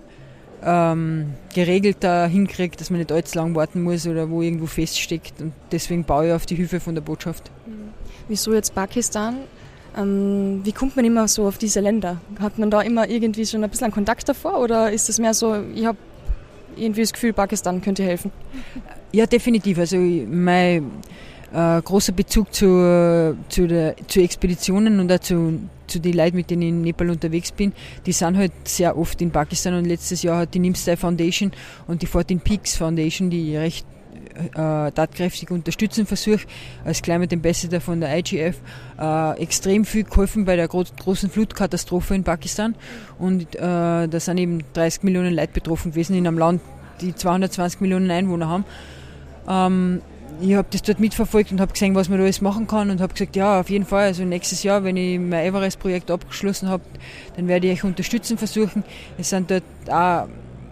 ähm, 0.62 1.32
geregelter 1.54 2.26
hinkriegt, 2.26 2.78
dass 2.80 2.90
man 2.90 2.98
nicht 2.98 3.10
allzu 3.10 3.38
lang 3.38 3.54
warten 3.54 3.82
muss 3.82 4.06
oder 4.06 4.28
wo 4.28 4.42
irgendwo 4.42 4.66
feststeckt. 4.66 5.40
Und 5.40 5.52
deswegen 5.72 6.04
baue 6.04 6.28
ich 6.28 6.32
auf 6.34 6.44
die 6.44 6.56
Hilfe 6.56 6.80
von 6.80 6.94
der 6.94 7.02
Botschaft. 7.02 7.50
Wieso 8.28 8.52
jetzt 8.52 8.74
Pakistan? 8.74 9.36
Ähm, 9.96 10.60
wie 10.62 10.72
kommt 10.72 10.94
man 10.94 11.06
immer 11.06 11.26
so 11.26 11.46
auf 11.46 11.56
diese 11.56 11.80
Länder? 11.80 12.20
Hat 12.38 12.58
man 12.58 12.70
da 12.70 12.82
immer 12.82 13.08
irgendwie 13.08 13.46
schon 13.46 13.64
ein 13.64 13.70
bisschen 13.70 13.90
Kontakt 13.90 14.28
davor 14.28 14.60
oder 14.60 14.92
ist 14.92 15.08
es 15.08 15.18
mehr 15.18 15.34
so, 15.34 15.56
ich 15.74 15.86
habe 15.86 15.98
irgendwie 16.76 17.02
das 17.02 17.12
Gefühl, 17.12 17.32
Pakistan 17.32 17.80
könnte 17.80 18.02
helfen? 18.02 18.30
Ja, 19.12 19.26
definitiv. 19.26 19.78
Also 19.78 19.96
mein 19.96 20.90
äh, 21.52 21.82
großer 21.82 22.12
Bezug 22.12 22.52
zu, 22.54 23.36
zu, 23.48 23.66
der, 23.66 23.96
zu 24.06 24.20
Expeditionen 24.20 25.00
und 25.00 25.12
auch 25.12 25.18
zu, 25.18 25.60
zu 25.86 25.98
den 25.98 26.14
Leuten, 26.14 26.36
mit 26.36 26.50
denen 26.50 26.62
ich 26.62 26.68
in 26.68 26.82
Nepal 26.82 27.10
unterwegs 27.10 27.52
bin, 27.52 27.72
die 28.06 28.12
sind 28.12 28.36
halt 28.36 28.52
sehr 28.64 28.96
oft 28.96 29.20
in 29.20 29.30
Pakistan 29.30 29.74
und 29.74 29.86
letztes 29.86 30.22
Jahr 30.22 30.38
hat 30.38 30.54
die 30.54 30.60
Nimstai 30.60 30.96
Foundation 30.96 31.52
und 31.86 32.02
die 32.02 32.06
14 32.06 32.40
Peaks 32.40 32.76
Foundation, 32.76 33.30
die 33.30 33.56
recht 33.56 33.86
äh, 34.54 34.92
tatkräftig 34.92 35.50
unterstützen 35.50 36.06
versucht, 36.06 36.46
als 36.84 37.02
Climate 37.02 37.34
Ambassador 37.34 37.80
von 37.80 38.00
der 38.00 38.16
IGF, 38.18 38.56
äh, 38.98 39.42
extrem 39.42 39.84
viel 39.84 40.04
geholfen 40.04 40.44
bei 40.44 40.56
der 40.56 40.68
gro 40.68 40.84
großen 40.98 41.30
Flutkatastrophe 41.30 42.14
in 42.14 42.24
Pakistan. 42.24 42.74
Und 43.18 43.54
äh, 43.54 43.58
da 43.60 44.20
sind 44.20 44.38
eben 44.38 44.62
30 44.72 45.02
Millionen 45.02 45.34
Leute 45.34 45.52
betroffen 45.52 45.92
gewesen 45.92 46.16
in 46.16 46.26
einem 46.26 46.38
Land, 46.38 46.60
die 47.00 47.14
220 47.14 47.80
Millionen 47.80 48.10
Einwohner 48.10 48.48
haben. 48.48 48.64
Ähm, 49.48 50.02
ich 50.40 50.54
habe 50.54 50.68
das 50.70 50.82
dort 50.82 51.00
mitverfolgt 51.00 51.52
und 51.52 51.60
habe 51.60 51.72
gesehen, 51.72 51.94
was 51.94 52.08
man 52.08 52.18
da 52.18 52.24
alles 52.24 52.40
machen 52.40 52.66
kann 52.66 52.90
und 52.90 53.00
habe 53.00 53.12
gesagt, 53.12 53.36
ja, 53.36 53.60
auf 53.60 53.68
jeden 53.68 53.84
Fall, 53.84 54.04
also 54.04 54.24
nächstes 54.24 54.62
Jahr, 54.62 54.84
wenn 54.84 54.96
ich 54.96 55.18
mein 55.18 55.44
Everest-Projekt 55.44 56.10
abgeschlossen 56.10 56.68
habe, 56.68 56.82
dann 57.36 57.46
werde 57.46 57.66
ich 57.66 57.78
euch 57.78 57.84
unterstützen 57.84 58.38
versuchen. 58.38 58.84
Es 59.18 59.30
sind 59.30 59.50
dort 59.50 59.62
auch 59.88 60.28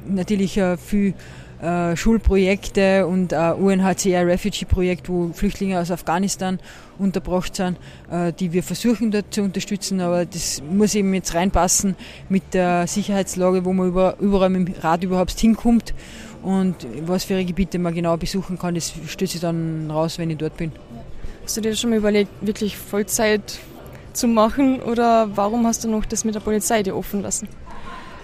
natürlich 0.08 0.56
äh, 0.56 0.76
viel 0.76 1.14
äh, 1.60 1.96
Schulprojekte 1.96 3.06
und 3.06 3.32
äh, 3.32 3.52
UNHCR 3.52 4.26
Refugee-Projekt, 4.26 5.08
wo 5.08 5.30
Flüchtlinge 5.32 5.80
aus 5.80 5.90
Afghanistan 5.90 6.60
unterbracht 6.98 7.56
sind, 7.56 7.78
äh, 8.10 8.32
die 8.32 8.52
wir 8.52 8.62
versuchen 8.62 9.10
dort 9.10 9.32
zu 9.34 9.42
unterstützen. 9.42 10.00
Aber 10.00 10.24
das 10.24 10.62
muss 10.70 10.94
eben 10.94 11.12
jetzt 11.14 11.34
reinpassen 11.34 11.96
mit 12.28 12.54
der 12.54 12.86
Sicherheitslage, 12.86 13.64
wo 13.64 13.72
man 13.72 13.88
über, 13.88 14.16
überall 14.20 14.50
mit 14.50 14.68
dem 14.68 14.74
Rad 14.80 15.04
überhaupt 15.04 15.38
hinkommt. 15.38 15.94
Und 16.42 16.86
was 17.02 17.24
für 17.24 17.44
Gebiete 17.44 17.78
man 17.78 17.94
genau 17.94 18.16
besuchen 18.16 18.58
kann, 18.58 18.74
das 18.74 18.92
stößt 19.06 19.32
sich 19.32 19.40
dann 19.40 19.90
raus, 19.90 20.18
wenn 20.18 20.30
ich 20.30 20.38
dort 20.38 20.56
bin. 20.56 20.72
Hast 21.44 21.56
du 21.56 21.60
dir 21.60 21.74
schon 21.74 21.90
mal 21.90 21.96
überlegt, 21.96 22.30
wirklich 22.40 22.76
Vollzeit 22.76 23.58
zu 24.12 24.28
machen 24.28 24.80
oder 24.80 25.36
warum 25.36 25.66
hast 25.66 25.84
du 25.84 25.88
noch 25.88 26.04
das 26.04 26.24
mit 26.24 26.34
der 26.34 26.40
Polizei 26.40 26.82
dir 26.82 26.96
offen 26.96 27.22
lassen? 27.22 27.48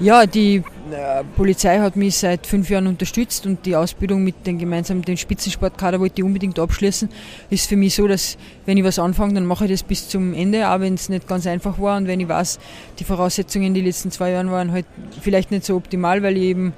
Ja, 0.00 0.26
die 0.26 0.56
äh, 0.90 1.22
Polizei 1.36 1.78
hat 1.78 1.94
mich 1.94 2.16
seit 2.16 2.48
fünf 2.48 2.68
Jahren 2.68 2.88
unterstützt 2.88 3.46
und 3.46 3.64
die 3.64 3.76
Ausbildung 3.76 4.24
mit 4.24 4.44
den 4.44 4.58
gemeinsamen 4.58 5.02
den 5.02 5.16
Spitzensportkader 5.16 6.00
wollte 6.00 6.14
ich 6.16 6.24
unbedingt 6.24 6.58
abschließen. 6.58 7.08
Ist 7.48 7.68
für 7.68 7.76
mich 7.76 7.94
so, 7.94 8.08
dass 8.08 8.36
wenn 8.66 8.76
ich 8.76 8.82
was 8.82 8.98
anfange, 8.98 9.34
dann 9.34 9.46
mache 9.46 9.66
ich 9.66 9.70
das 9.70 9.84
bis 9.84 10.08
zum 10.08 10.34
Ende, 10.34 10.68
auch 10.68 10.80
wenn 10.80 10.94
es 10.94 11.08
nicht 11.08 11.28
ganz 11.28 11.46
einfach 11.46 11.78
war 11.78 11.96
und 11.96 12.08
wenn 12.08 12.18
ich 12.18 12.28
weiß, 12.28 12.58
die 12.98 13.04
Voraussetzungen 13.04 13.66
in 13.66 13.74
den 13.74 13.84
letzten 13.84 14.10
zwei 14.10 14.32
Jahren 14.32 14.50
waren 14.50 14.72
halt 14.72 14.86
vielleicht 15.20 15.52
nicht 15.52 15.64
so 15.64 15.76
optimal, 15.76 16.24
weil 16.24 16.36
ich 16.38 16.42
eben 16.42 16.72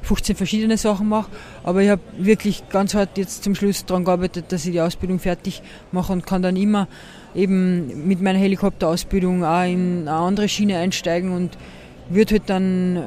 15 0.00 0.34
verschiedene 0.34 0.78
Sachen 0.78 1.06
mache. 1.06 1.30
Aber 1.64 1.82
ich 1.82 1.90
habe 1.90 2.00
wirklich 2.16 2.66
ganz 2.70 2.94
hart 2.94 3.18
jetzt 3.18 3.44
zum 3.44 3.54
Schluss 3.54 3.84
daran 3.84 4.04
gearbeitet, 4.04 4.46
dass 4.48 4.64
ich 4.64 4.72
die 4.72 4.80
Ausbildung 4.80 5.18
fertig 5.18 5.60
mache 5.92 6.14
und 6.14 6.24
kann 6.26 6.40
dann 6.40 6.56
immer 6.56 6.88
eben 7.34 8.06
mit 8.08 8.22
meiner 8.22 8.38
Helikopterausbildung 8.38 9.44
auch 9.44 9.64
in 9.64 10.08
eine 10.08 10.12
andere 10.12 10.48
Schiene 10.48 10.78
einsteigen 10.78 11.30
und 11.30 11.58
würde 12.08 12.34
halt 12.34 12.42
dann, 12.46 12.96
äh, 12.96 13.00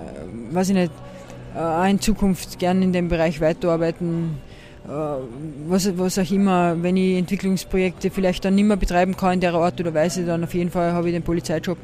weiß 0.54 0.70
ich 0.70 0.76
nicht, 0.76 0.92
äh, 1.56 1.60
auch 1.60 1.86
in 1.86 2.00
Zukunft 2.00 2.60
gerne 2.60 2.84
in 2.84 2.94
dem 2.94 3.10
Bereich 3.10 3.42
weiterarbeiten. 3.42 4.38
Äh, 4.88 4.90
was, 5.68 5.98
was 5.98 6.18
auch 6.18 6.32
immer, 6.32 6.82
wenn 6.82 6.98
ich 6.98 7.18
Entwicklungsprojekte 7.18 8.10
vielleicht 8.10 8.46
dann 8.46 8.56
nicht 8.56 8.66
mehr 8.66 8.78
betreiben 8.78 9.18
kann 9.18 9.34
in 9.34 9.40
der 9.42 9.54
Art 9.54 9.80
oder 9.80 9.94
Weise, 9.94 10.26
dann 10.26 10.44
auf 10.44 10.54
jeden 10.54 10.72
Fall 10.72 10.94
habe 10.94 11.10
ich 11.10 11.14
den 11.14 11.24
Polizeijob. 11.24 11.78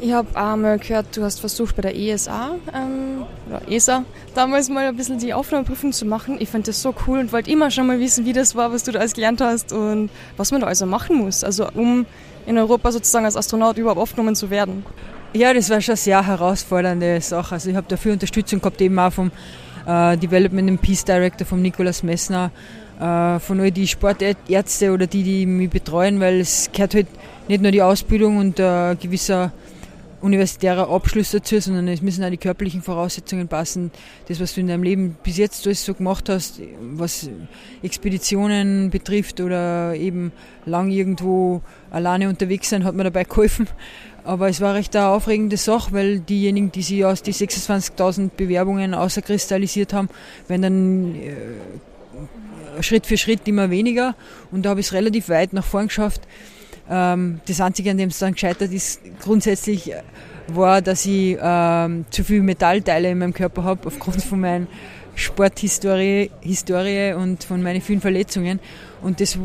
Ich 0.00 0.12
habe 0.12 0.28
einmal 0.36 0.78
gehört, 0.78 1.16
du 1.16 1.24
hast 1.24 1.40
versucht 1.40 1.74
bei 1.74 1.82
der 1.82 1.96
ESA 1.96 2.50
ähm, 2.72 3.24
oder 3.48 3.60
ESA 3.68 4.04
damals 4.32 4.68
mal 4.68 4.86
ein 4.86 4.96
bisschen 4.96 5.18
die 5.18 5.34
Aufnahmeprüfung 5.34 5.90
zu 5.90 6.06
machen. 6.06 6.36
Ich 6.38 6.48
fand 6.50 6.68
das 6.68 6.80
so 6.80 6.94
cool 7.06 7.18
und 7.18 7.32
wollte 7.32 7.50
immer 7.50 7.72
schon 7.72 7.88
mal 7.88 7.98
wissen, 7.98 8.24
wie 8.24 8.32
das 8.32 8.54
war, 8.54 8.72
was 8.72 8.84
du 8.84 8.92
da 8.92 9.00
alles 9.00 9.14
gelernt 9.14 9.40
hast 9.40 9.72
und 9.72 10.10
was 10.36 10.52
man 10.52 10.60
da 10.60 10.68
also 10.68 10.86
machen 10.86 11.16
muss, 11.16 11.42
also 11.42 11.68
um 11.74 12.06
in 12.46 12.56
Europa 12.56 12.92
sozusagen 12.92 13.24
als 13.24 13.36
Astronaut 13.36 13.76
überhaupt 13.76 14.00
aufgenommen 14.00 14.36
zu 14.36 14.50
werden. 14.50 14.84
Ja, 15.34 15.52
das 15.52 15.68
war 15.68 15.80
schon 15.82 15.96
sehr 15.96 16.26
herausfordernde 16.26 17.20
Sache. 17.20 17.56
Also 17.56 17.68
ich 17.68 17.76
habe 17.76 17.86
dafür 17.86 18.14
Unterstützung 18.14 18.60
gehabt, 18.60 18.80
eben 18.80 18.98
auch 18.98 19.12
vom 19.12 19.30
äh, 19.86 20.16
Development 20.16 20.70
and 20.70 20.80
Peace 20.80 21.04
Director, 21.04 21.46
vom 21.46 21.60
Nikolaus 21.60 22.02
Messner, 22.02 22.50
äh, 22.98 23.38
von 23.38 23.60
all 23.60 23.70
die 23.70 23.86
Sportärzte 23.86 24.90
oder 24.90 25.06
die, 25.06 25.22
die 25.22 25.44
mich 25.44 25.68
betreuen, 25.68 26.18
weil 26.18 26.40
es 26.40 26.70
gehört 26.72 26.94
halt 26.94 27.08
nicht 27.46 27.60
nur 27.60 27.70
die 27.70 27.82
Ausbildung 27.82 28.38
und 28.38 28.58
äh, 28.58 28.96
gewisser 28.96 29.52
universitärer 30.20 30.90
Abschluss 30.90 31.30
dazu, 31.30 31.60
sondern 31.60 31.88
es 31.88 32.02
müssen 32.02 32.24
auch 32.24 32.30
die 32.30 32.36
körperlichen 32.36 32.82
Voraussetzungen 32.82 33.48
passen. 33.48 33.90
Das, 34.26 34.40
was 34.40 34.54
du 34.54 34.60
in 34.60 34.68
deinem 34.68 34.82
Leben 34.82 35.16
bis 35.22 35.36
jetzt 35.36 35.66
alles 35.66 35.84
so 35.84 35.94
gemacht 35.94 36.28
hast, 36.28 36.60
was 36.80 37.28
Expeditionen 37.82 38.90
betrifft 38.90 39.40
oder 39.40 39.94
eben 39.94 40.32
lang 40.66 40.90
irgendwo 40.90 41.62
alleine 41.90 42.28
unterwegs 42.28 42.70
sein, 42.70 42.84
hat 42.84 42.94
mir 42.94 43.04
dabei 43.04 43.24
geholfen. 43.24 43.68
Aber 44.24 44.48
es 44.48 44.60
war 44.60 44.74
recht 44.74 44.94
eine 44.94 45.08
aufregende 45.08 45.56
Sache, 45.56 45.92
weil 45.92 46.20
diejenigen, 46.20 46.70
die 46.72 46.82
sich 46.82 47.04
aus 47.04 47.22
die 47.22 47.32
26.000 47.32 48.30
Bewerbungen 48.36 48.94
außerkristallisiert 48.94 49.94
haben, 49.94 50.08
werden 50.48 50.62
dann 50.62 51.14
äh, 51.14 52.82
Schritt 52.82 53.06
für 53.06 53.16
Schritt 53.16 53.46
immer 53.48 53.70
weniger. 53.70 54.14
Und 54.50 54.64
da 54.64 54.70
habe 54.70 54.80
ich 54.80 54.86
es 54.86 54.92
relativ 54.92 55.28
weit 55.28 55.52
nach 55.52 55.64
vorn 55.64 55.86
geschafft. 55.86 56.22
Ähm, 56.90 57.40
das 57.46 57.60
Einzige, 57.60 57.90
an 57.90 57.98
dem 57.98 58.08
es 58.08 58.18
dann 58.18 58.32
gescheitert 58.32 58.72
ist, 58.72 59.00
grundsätzlich 59.20 59.92
war, 60.48 60.80
dass 60.80 61.04
ich 61.06 61.36
ähm, 61.40 62.06
zu 62.10 62.24
viele 62.24 62.42
Metallteile 62.42 63.10
in 63.10 63.18
meinem 63.18 63.34
Körper 63.34 63.64
habe, 63.64 63.86
aufgrund 63.86 64.22
von 64.22 64.40
meiner 64.40 64.66
Sporthistorie 65.14 66.30
Historie 66.40 67.12
und 67.12 67.44
von 67.44 67.62
meinen 67.62 67.80
vielen 67.80 68.00
Verletzungen. 68.00 68.60
Und 69.02 69.20
das 69.20 69.38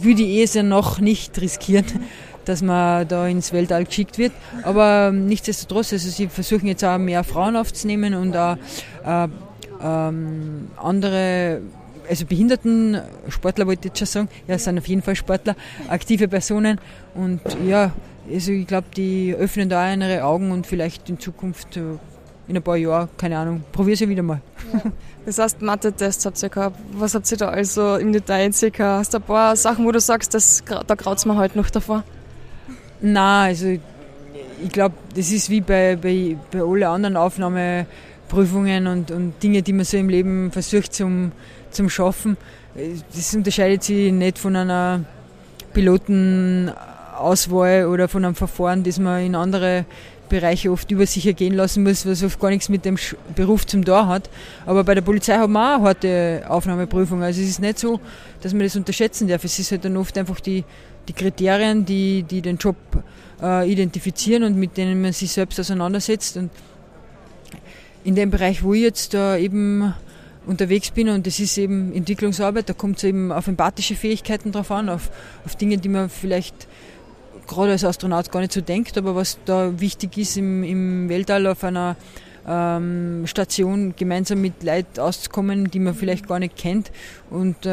würde 0.00 0.22
ich 0.22 0.28
eh 0.28 0.46
sehr 0.46 0.62
noch 0.62 1.00
nicht 1.00 1.38
riskieren, 1.40 1.84
dass 2.44 2.62
man 2.62 3.06
da 3.08 3.26
ins 3.26 3.52
Weltall 3.52 3.84
geschickt 3.84 4.18
wird. 4.18 4.32
Aber 4.62 5.08
ähm, 5.08 5.26
nichtsdestotrotz, 5.26 5.92
also 5.92 6.08
sie 6.08 6.28
versuchen 6.28 6.66
jetzt 6.68 6.84
auch 6.84 6.98
mehr 6.98 7.24
Frauen 7.24 7.56
aufzunehmen 7.56 8.14
und 8.14 8.36
auch 8.36 8.56
äh, 9.04 9.28
ähm, 9.82 10.68
andere 10.76 11.60
also 12.08 12.26
Behinderten, 12.26 13.00
Sportler 13.28 13.66
wollte 13.66 13.88
ich 13.88 13.90
jetzt 13.90 13.98
schon 13.98 14.06
sagen, 14.06 14.28
ja, 14.48 14.58
sind 14.58 14.78
auf 14.78 14.86
jeden 14.86 15.02
Fall 15.02 15.16
Sportler, 15.16 15.56
aktive 15.88 16.28
Personen 16.28 16.80
und 17.14 17.40
ja, 17.66 17.92
also 18.32 18.52
ich 18.52 18.66
glaube, 18.66 18.88
die 18.96 19.34
öffnen 19.34 19.68
da 19.68 19.92
ihre 19.92 20.24
Augen 20.24 20.50
und 20.50 20.66
vielleicht 20.66 21.08
in 21.08 21.18
Zukunft 21.18 21.76
äh, 21.76 21.82
in 22.48 22.56
ein 22.56 22.62
paar 22.62 22.76
Jahren, 22.76 23.08
keine 23.16 23.38
Ahnung, 23.38 23.64
probiere 23.72 23.96
sie 23.96 24.08
wieder 24.08 24.22
mal. 24.22 24.40
Ja. 24.72 24.80
Das 25.26 25.38
heißt, 25.38 25.60
Mathe-Tests 25.60 26.24
habt 26.24 26.40
ihr 26.40 26.48
gehabt. 26.48 26.78
Was 26.92 27.16
habt 27.16 27.30
ihr 27.32 27.36
da 27.36 27.48
also 27.48 27.96
im 27.96 28.12
Detail 28.12 28.52
circa? 28.52 28.98
Hast 28.98 29.12
du 29.12 29.18
ein 29.18 29.24
paar 29.24 29.56
Sachen, 29.56 29.84
wo 29.84 29.90
du 29.90 29.98
sagst, 29.98 30.34
das, 30.34 30.62
da 30.64 30.94
graut 30.94 31.18
es 31.18 31.26
mir 31.26 31.36
halt 31.36 31.56
noch 31.56 31.68
davor? 31.68 32.04
Nein, 33.00 33.48
also 33.48 33.66
ich 33.66 34.70
glaube, 34.70 34.94
das 35.16 35.32
ist 35.32 35.50
wie 35.50 35.60
bei, 35.60 35.96
bei, 35.96 36.36
bei 36.52 36.60
allen 36.60 36.84
anderen 36.84 37.16
Aufnahmeprüfungen 37.16 38.86
und, 38.86 39.10
und 39.10 39.42
Dinge, 39.42 39.62
die 39.62 39.72
man 39.72 39.84
so 39.84 39.96
im 39.96 40.08
Leben 40.08 40.52
versucht 40.52 40.94
zum 40.94 41.32
zum 41.70 41.88
Schaffen. 41.88 42.36
Das 43.14 43.34
unterscheidet 43.34 43.84
sich 43.84 44.12
nicht 44.12 44.38
von 44.38 44.56
einer 44.56 45.04
Pilotenauswahl 45.72 47.86
oder 47.86 48.08
von 48.08 48.24
einem 48.24 48.34
Verfahren, 48.34 48.82
das 48.82 48.98
man 48.98 49.24
in 49.24 49.34
andere 49.34 49.86
Bereiche 50.28 50.70
oft 50.70 50.90
über 50.90 51.06
sich 51.06 51.26
ergehen 51.26 51.54
lassen 51.54 51.82
muss, 51.82 52.06
was 52.06 52.22
oft 52.22 52.38
gar 52.40 52.50
nichts 52.50 52.68
mit 52.68 52.84
dem 52.84 52.96
Beruf 53.34 53.66
zum 53.66 53.84
Tor 53.84 54.08
hat. 54.08 54.28
Aber 54.64 54.84
bei 54.84 54.94
der 54.94 55.02
Polizei 55.02 55.36
haben 55.36 55.52
wir 55.52 55.60
auch 55.60 55.76
eine 55.76 55.84
harte 55.84 56.44
Aufnahmeprüfung. 56.48 57.22
Also 57.22 57.40
es 57.40 57.48
ist 57.48 57.60
nicht 57.60 57.78
so, 57.78 58.00
dass 58.42 58.52
man 58.52 58.62
das 58.62 58.76
unterschätzen 58.76 59.28
darf. 59.28 59.44
Es 59.44 59.58
ist 59.58 59.70
halt 59.70 59.84
dann 59.84 59.96
oft 59.96 60.16
einfach 60.18 60.40
die, 60.40 60.64
die 61.08 61.12
Kriterien, 61.12 61.84
die, 61.84 62.22
die 62.22 62.42
den 62.42 62.56
Job 62.56 62.76
äh, 63.42 63.70
identifizieren 63.70 64.42
und 64.42 64.56
mit 64.56 64.76
denen 64.76 65.00
man 65.00 65.12
sich 65.12 65.32
selbst 65.32 65.58
auseinandersetzt. 65.60 66.36
Und 66.36 66.50
in 68.04 68.14
dem 68.14 68.30
Bereich, 68.30 68.62
wo 68.62 68.74
ich 68.74 68.82
jetzt 68.82 69.14
da 69.14 69.36
eben 69.36 69.94
unterwegs 70.46 70.90
bin 70.90 71.08
und 71.08 71.26
das 71.26 71.40
ist 71.40 71.58
eben 71.58 71.92
Entwicklungsarbeit, 71.92 72.68
da 72.68 72.72
kommt 72.72 72.98
es 72.98 73.04
eben 73.04 73.32
auf 73.32 73.46
empathische 73.48 73.94
Fähigkeiten 73.94 74.52
drauf 74.52 74.70
an, 74.70 74.88
auf, 74.88 75.10
auf 75.44 75.56
Dinge, 75.56 75.78
die 75.78 75.88
man 75.88 76.08
vielleicht 76.08 76.68
gerade 77.46 77.72
als 77.72 77.84
Astronaut 77.84 78.30
gar 78.30 78.40
nicht 78.40 78.52
so 78.52 78.60
denkt, 78.60 78.96
aber 78.98 79.14
was 79.14 79.38
da 79.44 79.78
wichtig 79.80 80.16
ist 80.18 80.36
im, 80.36 80.62
im 80.64 81.08
Weltall 81.08 81.46
auf 81.46 81.64
einer 81.64 81.96
ähm, 82.46 83.24
Station 83.26 83.94
gemeinsam 83.96 84.40
mit 84.40 84.62
Leuten 84.62 85.00
auszukommen, 85.00 85.70
die 85.70 85.80
man 85.80 85.94
vielleicht 85.94 86.28
gar 86.28 86.38
nicht 86.38 86.56
kennt 86.56 86.92
und, 87.30 87.66
äh, 87.66 87.68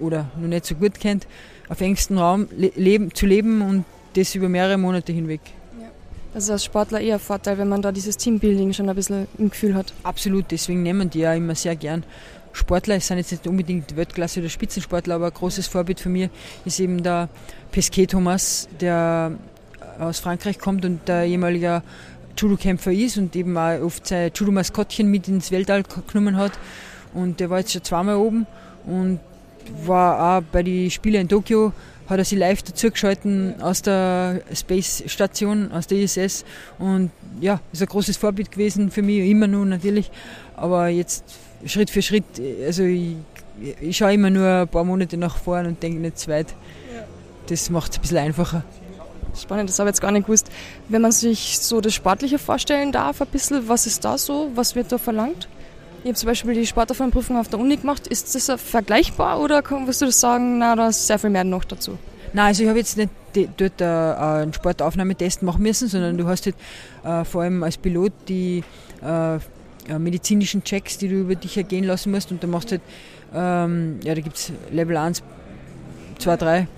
oder 0.00 0.30
noch 0.40 0.48
nicht 0.48 0.66
so 0.66 0.74
gut 0.74 0.98
kennt, 0.98 1.26
auf 1.68 1.80
engstem 1.80 2.18
Raum 2.18 2.48
le 2.56 2.72
leben, 2.76 3.14
zu 3.14 3.26
leben 3.26 3.60
und 3.62 3.84
das 4.14 4.34
über 4.34 4.48
mehrere 4.48 4.78
Monate 4.78 5.12
hinweg. 5.12 5.40
Ist 6.38 6.50
als 6.50 6.64
Sportler 6.64 7.00
eher 7.00 7.18
Vorteil, 7.18 7.58
wenn 7.58 7.68
man 7.68 7.82
da 7.82 7.90
dieses 7.90 8.16
Teambuilding 8.16 8.72
schon 8.72 8.88
ein 8.88 8.94
bisschen 8.94 9.26
im 9.38 9.50
Gefühl 9.50 9.74
hat. 9.74 9.92
Absolut, 10.04 10.44
deswegen 10.52 10.84
nehmen 10.84 11.10
die 11.10 11.18
ja 11.18 11.34
immer 11.34 11.56
sehr 11.56 11.74
gern. 11.74 12.04
Sportler, 12.52 12.94
es 12.94 13.08
sind 13.08 13.18
jetzt 13.18 13.32
nicht 13.32 13.48
unbedingt 13.48 13.96
Weltklasse 13.96 14.38
oder 14.38 14.48
Spitzensportler, 14.48 15.16
aber 15.16 15.26
ein 15.26 15.34
großes 15.34 15.66
Vorbild 15.66 15.98
für 15.98 16.10
mich 16.10 16.30
ist 16.64 16.78
eben 16.78 17.02
der 17.02 17.28
Pesquet 17.72 18.06
Thomas, 18.06 18.68
der 18.80 19.32
aus 19.98 20.20
Frankreich 20.20 20.60
kommt 20.60 20.84
und 20.84 21.08
der 21.08 21.24
ehemaliger 21.24 21.82
Judo-Kämpfer 22.36 22.92
ist 22.92 23.18
und 23.18 23.34
eben 23.34 23.56
auch 23.58 23.82
oft 23.82 24.06
sein 24.06 24.30
Judo-Maskottchen 24.32 25.10
mit 25.10 25.26
ins 25.26 25.50
Weltall 25.50 25.82
genommen 26.06 26.36
hat. 26.36 26.52
Und 27.14 27.40
der 27.40 27.50
war 27.50 27.58
jetzt 27.58 27.72
schon 27.72 27.82
zweimal 27.82 28.14
oben 28.14 28.46
und 28.86 29.18
war 29.84 30.38
auch 30.38 30.42
bei 30.52 30.62
den 30.62 30.88
Spielen 30.88 31.22
in 31.22 31.28
Tokio, 31.28 31.72
hat 32.08 32.18
er 32.18 32.24
sich 32.24 32.38
live 32.38 32.62
dazugeschalten 32.62 33.60
aus 33.60 33.82
der 33.82 34.40
Space 34.54 35.04
Station, 35.06 35.70
aus 35.72 35.86
der 35.86 35.98
ISS. 35.98 36.44
Und 36.78 37.10
ja, 37.40 37.60
ist 37.72 37.82
ein 37.82 37.88
großes 37.88 38.16
Vorbild 38.16 38.50
gewesen 38.50 38.90
für 38.90 39.02
mich, 39.02 39.28
immer 39.28 39.46
nur 39.46 39.66
natürlich. 39.66 40.10
Aber 40.56 40.88
jetzt 40.88 41.24
Schritt 41.66 41.90
für 41.90 42.02
Schritt, 42.02 42.24
also 42.64 42.84
ich, 42.84 43.16
ich 43.80 43.96
schaue 43.96 44.14
immer 44.14 44.30
nur 44.30 44.48
ein 44.48 44.68
paar 44.68 44.84
Monate 44.84 45.16
nach 45.16 45.36
vorne 45.36 45.68
und 45.68 45.82
denke 45.82 46.00
nicht 46.00 46.18
zu 46.18 46.30
weit. 46.30 46.54
Das 47.48 47.70
macht 47.70 47.92
es 47.92 47.98
ein 47.98 48.02
bisschen 48.02 48.18
einfacher. 48.18 48.64
Spannend, 49.34 49.68
das 49.68 49.78
habe 49.78 49.88
ich 49.88 49.94
jetzt 49.94 50.00
gar 50.00 50.10
nicht 50.10 50.26
gewusst. 50.26 50.50
Wenn 50.88 51.02
man 51.02 51.12
sich 51.12 51.58
so 51.60 51.80
das 51.80 51.94
Sportliche 51.94 52.38
vorstellen 52.38 52.92
darf, 52.92 53.20
ein 53.20 53.28
bisschen, 53.28 53.68
was 53.68 53.86
ist 53.86 54.04
da 54.04 54.18
so? 54.18 54.50
Was 54.54 54.74
wird 54.74 54.90
da 54.90 54.98
verlangt? 54.98 55.48
Ich 56.02 56.04
habe 56.04 56.14
zum 56.14 56.26
Beispiel 56.28 56.54
die 56.54 56.66
Sportaufnahmeprüfung 56.66 57.36
auf 57.36 57.48
der 57.48 57.58
Uni 57.58 57.76
gemacht. 57.76 58.06
Ist 58.06 58.34
das 58.34 58.60
vergleichbar 58.60 59.40
oder 59.40 59.62
wirst 59.86 60.00
du 60.00 60.06
das 60.06 60.20
sagen, 60.20 60.58
na, 60.58 60.76
da 60.76 60.88
ist 60.88 61.06
sehr 61.06 61.18
viel 61.18 61.30
mehr 61.30 61.44
noch 61.44 61.64
dazu? 61.64 61.98
Nein, 62.32 62.46
also 62.46 62.62
ich 62.62 62.68
habe 62.68 62.78
jetzt 62.78 62.96
nicht 62.96 63.10
dort 63.56 63.80
äh, 63.80 63.84
einen 63.84 64.52
Sportaufnahmetest 64.52 65.42
machen 65.42 65.62
müssen, 65.62 65.88
sondern 65.88 66.16
du 66.16 66.26
hast 66.26 66.46
halt, 66.46 67.26
vor 67.26 67.42
allem 67.42 67.62
als 67.62 67.78
Pilot 67.78 68.12
die 68.28 68.62
äh, 69.02 69.98
medizinischen 69.98 70.62
Checks, 70.62 70.98
die 70.98 71.08
du 71.08 71.20
über 71.20 71.34
dich 71.34 71.56
ergehen 71.56 71.84
lassen 71.84 72.10
musst 72.10 72.30
und 72.30 72.42
da 72.42 72.46
machst 72.46 72.70
halt, 72.70 72.82
ähm, 73.34 74.00
ja, 74.04 74.14
da 74.14 74.20
gibt 74.20 74.36
es 74.36 74.52
Level 74.70 74.96
1, 74.96 75.22
2, 76.18 76.36
3 76.36 76.68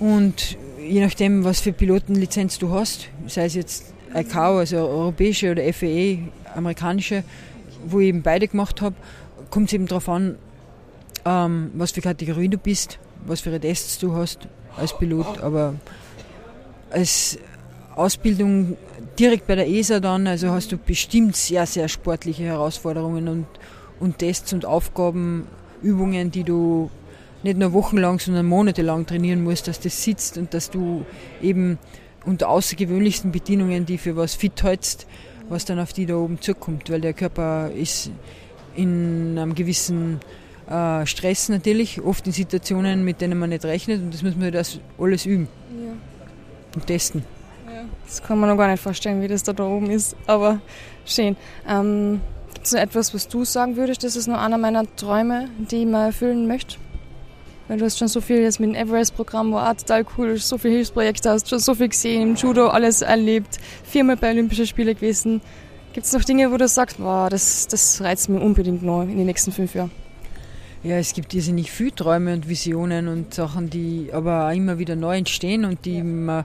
und 0.00 0.58
je 0.78 1.02
nachdem, 1.02 1.44
was 1.44 1.60
für 1.60 1.72
Pilotenlizenz 1.72 2.58
du 2.58 2.70
hast, 2.70 3.08
sei 3.26 3.46
es 3.46 3.54
jetzt 3.54 3.94
ICAO, 4.14 4.58
also 4.58 4.76
europäische 4.76 5.50
oder 5.50 5.62
FAA, 5.72 6.18
amerikanische, 6.54 7.24
wo 7.86 8.00
ich 8.00 8.08
eben 8.08 8.22
beide 8.22 8.48
gemacht 8.48 8.80
habe, 8.80 8.96
kommt 9.50 9.68
es 9.68 9.72
eben 9.74 9.86
darauf 9.86 10.08
an, 10.08 10.36
ähm, 11.24 11.70
was 11.74 11.92
für 11.92 12.00
Kategorie 12.00 12.48
du 12.48 12.58
bist, 12.58 12.98
was 13.26 13.40
für 13.40 13.58
Tests 13.60 13.98
du 13.98 14.14
hast 14.14 14.48
als 14.76 14.96
Pilot. 14.96 15.40
Aber 15.40 15.74
als 16.90 17.38
Ausbildung 17.94 18.76
direkt 19.18 19.46
bei 19.46 19.54
der 19.54 19.68
ESA 19.68 20.00
dann, 20.00 20.26
also 20.26 20.50
hast 20.50 20.72
du 20.72 20.76
bestimmt 20.76 21.36
sehr, 21.36 21.66
sehr 21.66 21.88
sportliche 21.88 22.44
Herausforderungen 22.44 23.28
und, 23.28 23.46
und 24.00 24.18
Tests 24.18 24.52
und 24.52 24.66
Aufgaben, 24.66 25.46
Übungen, 25.82 26.30
die 26.30 26.44
du 26.44 26.90
nicht 27.42 27.58
nur 27.58 27.72
wochenlang, 27.72 28.18
sondern 28.18 28.46
monatelang 28.46 29.06
trainieren 29.06 29.44
musst, 29.44 29.68
dass 29.68 29.78
das 29.78 30.02
sitzt 30.02 30.38
und 30.38 30.54
dass 30.54 30.70
du 30.70 31.04
eben 31.42 31.78
unter 32.24 32.48
außergewöhnlichsten 32.48 33.32
Bedingungen, 33.32 33.84
die 33.84 33.98
für 33.98 34.16
was 34.16 34.34
fit 34.34 34.62
hältst, 34.62 35.06
was 35.48 35.64
dann 35.64 35.78
auf 35.78 35.92
die 35.92 36.06
da 36.06 36.16
oben 36.16 36.40
zukommt, 36.40 36.90
weil 36.90 37.00
der 37.00 37.12
Körper 37.12 37.70
ist 37.70 38.10
in 38.74 39.38
einem 39.38 39.54
gewissen 39.54 40.20
äh, 40.68 41.06
Stress 41.06 41.48
natürlich, 41.48 42.00
oft 42.02 42.26
in 42.26 42.32
Situationen, 42.32 43.04
mit 43.04 43.20
denen 43.20 43.38
man 43.38 43.50
nicht 43.50 43.64
rechnet 43.64 44.02
und 44.02 44.14
das 44.14 44.22
muss 44.22 44.36
man 44.36 44.52
das 44.52 44.80
alles 44.98 45.26
üben 45.26 45.48
ja. 45.70 45.92
und 46.74 46.86
testen. 46.86 47.24
Ja. 47.66 47.84
Das 48.06 48.22
kann 48.22 48.38
man 48.38 48.48
noch 48.48 48.56
gar 48.56 48.68
nicht 48.68 48.82
vorstellen, 48.82 49.22
wie 49.22 49.28
das 49.28 49.42
da, 49.42 49.52
da 49.52 49.64
oben 49.64 49.90
ist, 49.90 50.16
aber 50.26 50.60
schön. 51.04 51.36
Ähm, 51.68 52.20
Gibt 52.54 52.66
es 52.66 52.72
noch 52.72 52.80
etwas, 52.80 53.12
was 53.12 53.28
du 53.28 53.44
sagen 53.44 53.76
würdest, 53.76 54.04
das 54.04 54.16
ist 54.16 54.26
nur 54.26 54.40
einer 54.40 54.58
meiner 54.58 54.84
Träume, 54.96 55.48
die 55.58 55.82
ich 55.82 55.86
mal 55.86 56.06
erfüllen 56.06 56.46
möchte? 56.46 56.76
Weil 57.66 57.78
du 57.78 57.84
hast 57.86 57.98
schon 57.98 58.08
so 58.08 58.20
viel 58.20 58.42
jetzt 58.42 58.60
mit 58.60 58.70
dem 58.70 58.74
Everest-Programm, 58.74 59.52
war 59.52 59.70
auch 59.70 59.76
total 59.76 60.04
cool, 60.18 60.36
so 60.36 60.58
viele 60.58 60.74
Hilfsprojekte, 60.74 61.30
hast 61.30 61.48
schon 61.48 61.58
so 61.58 61.74
viel 61.74 61.88
gesehen, 61.88 62.22
im 62.22 62.34
Judo 62.34 62.68
alles 62.68 63.00
erlebt, 63.00 63.58
viermal 63.84 64.16
bei 64.16 64.30
Olympischen 64.30 64.66
Spielen 64.66 64.94
gewesen. 64.94 65.40
Gibt 65.94 66.06
es 66.06 66.12
noch 66.12 66.24
Dinge, 66.24 66.50
wo 66.52 66.56
du 66.56 66.68
sagst, 66.68 66.96
wow, 66.98 67.28
das, 67.28 67.66
das 67.68 68.02
reizt 68.02 68.28
mich 68.28 68.42
unbedingt 68.42 68.82
noch 68.82 69.02
in 69.02 69.16
den 69.16 69.26
nächsten 69.26 69.52
fünf 69.52 69.74
Jahren? 69.74 69.90
Ja, 70.82 70.98
es 70.98 71.14
gibt 71.14 71.32
irrsinnig 71.32 71.72
viele 71.72 71.94
Träume 71.94 72.34
und 72.34 72.46
Visionen 72.46 73.08
und 73.08 73.32
Sachen, 73.32 73.70
die 73.70 74.10
aber 74.12 74.48
auch 74.48 74.54
immer 74.54 74.78
wieder 74.78 74.96
neu 74.96 75.16
entstehen 75.16 75.64
und 75.64 75.86
die 75.86 75.96
ja. 75.96 76.04
man 76.04 76.44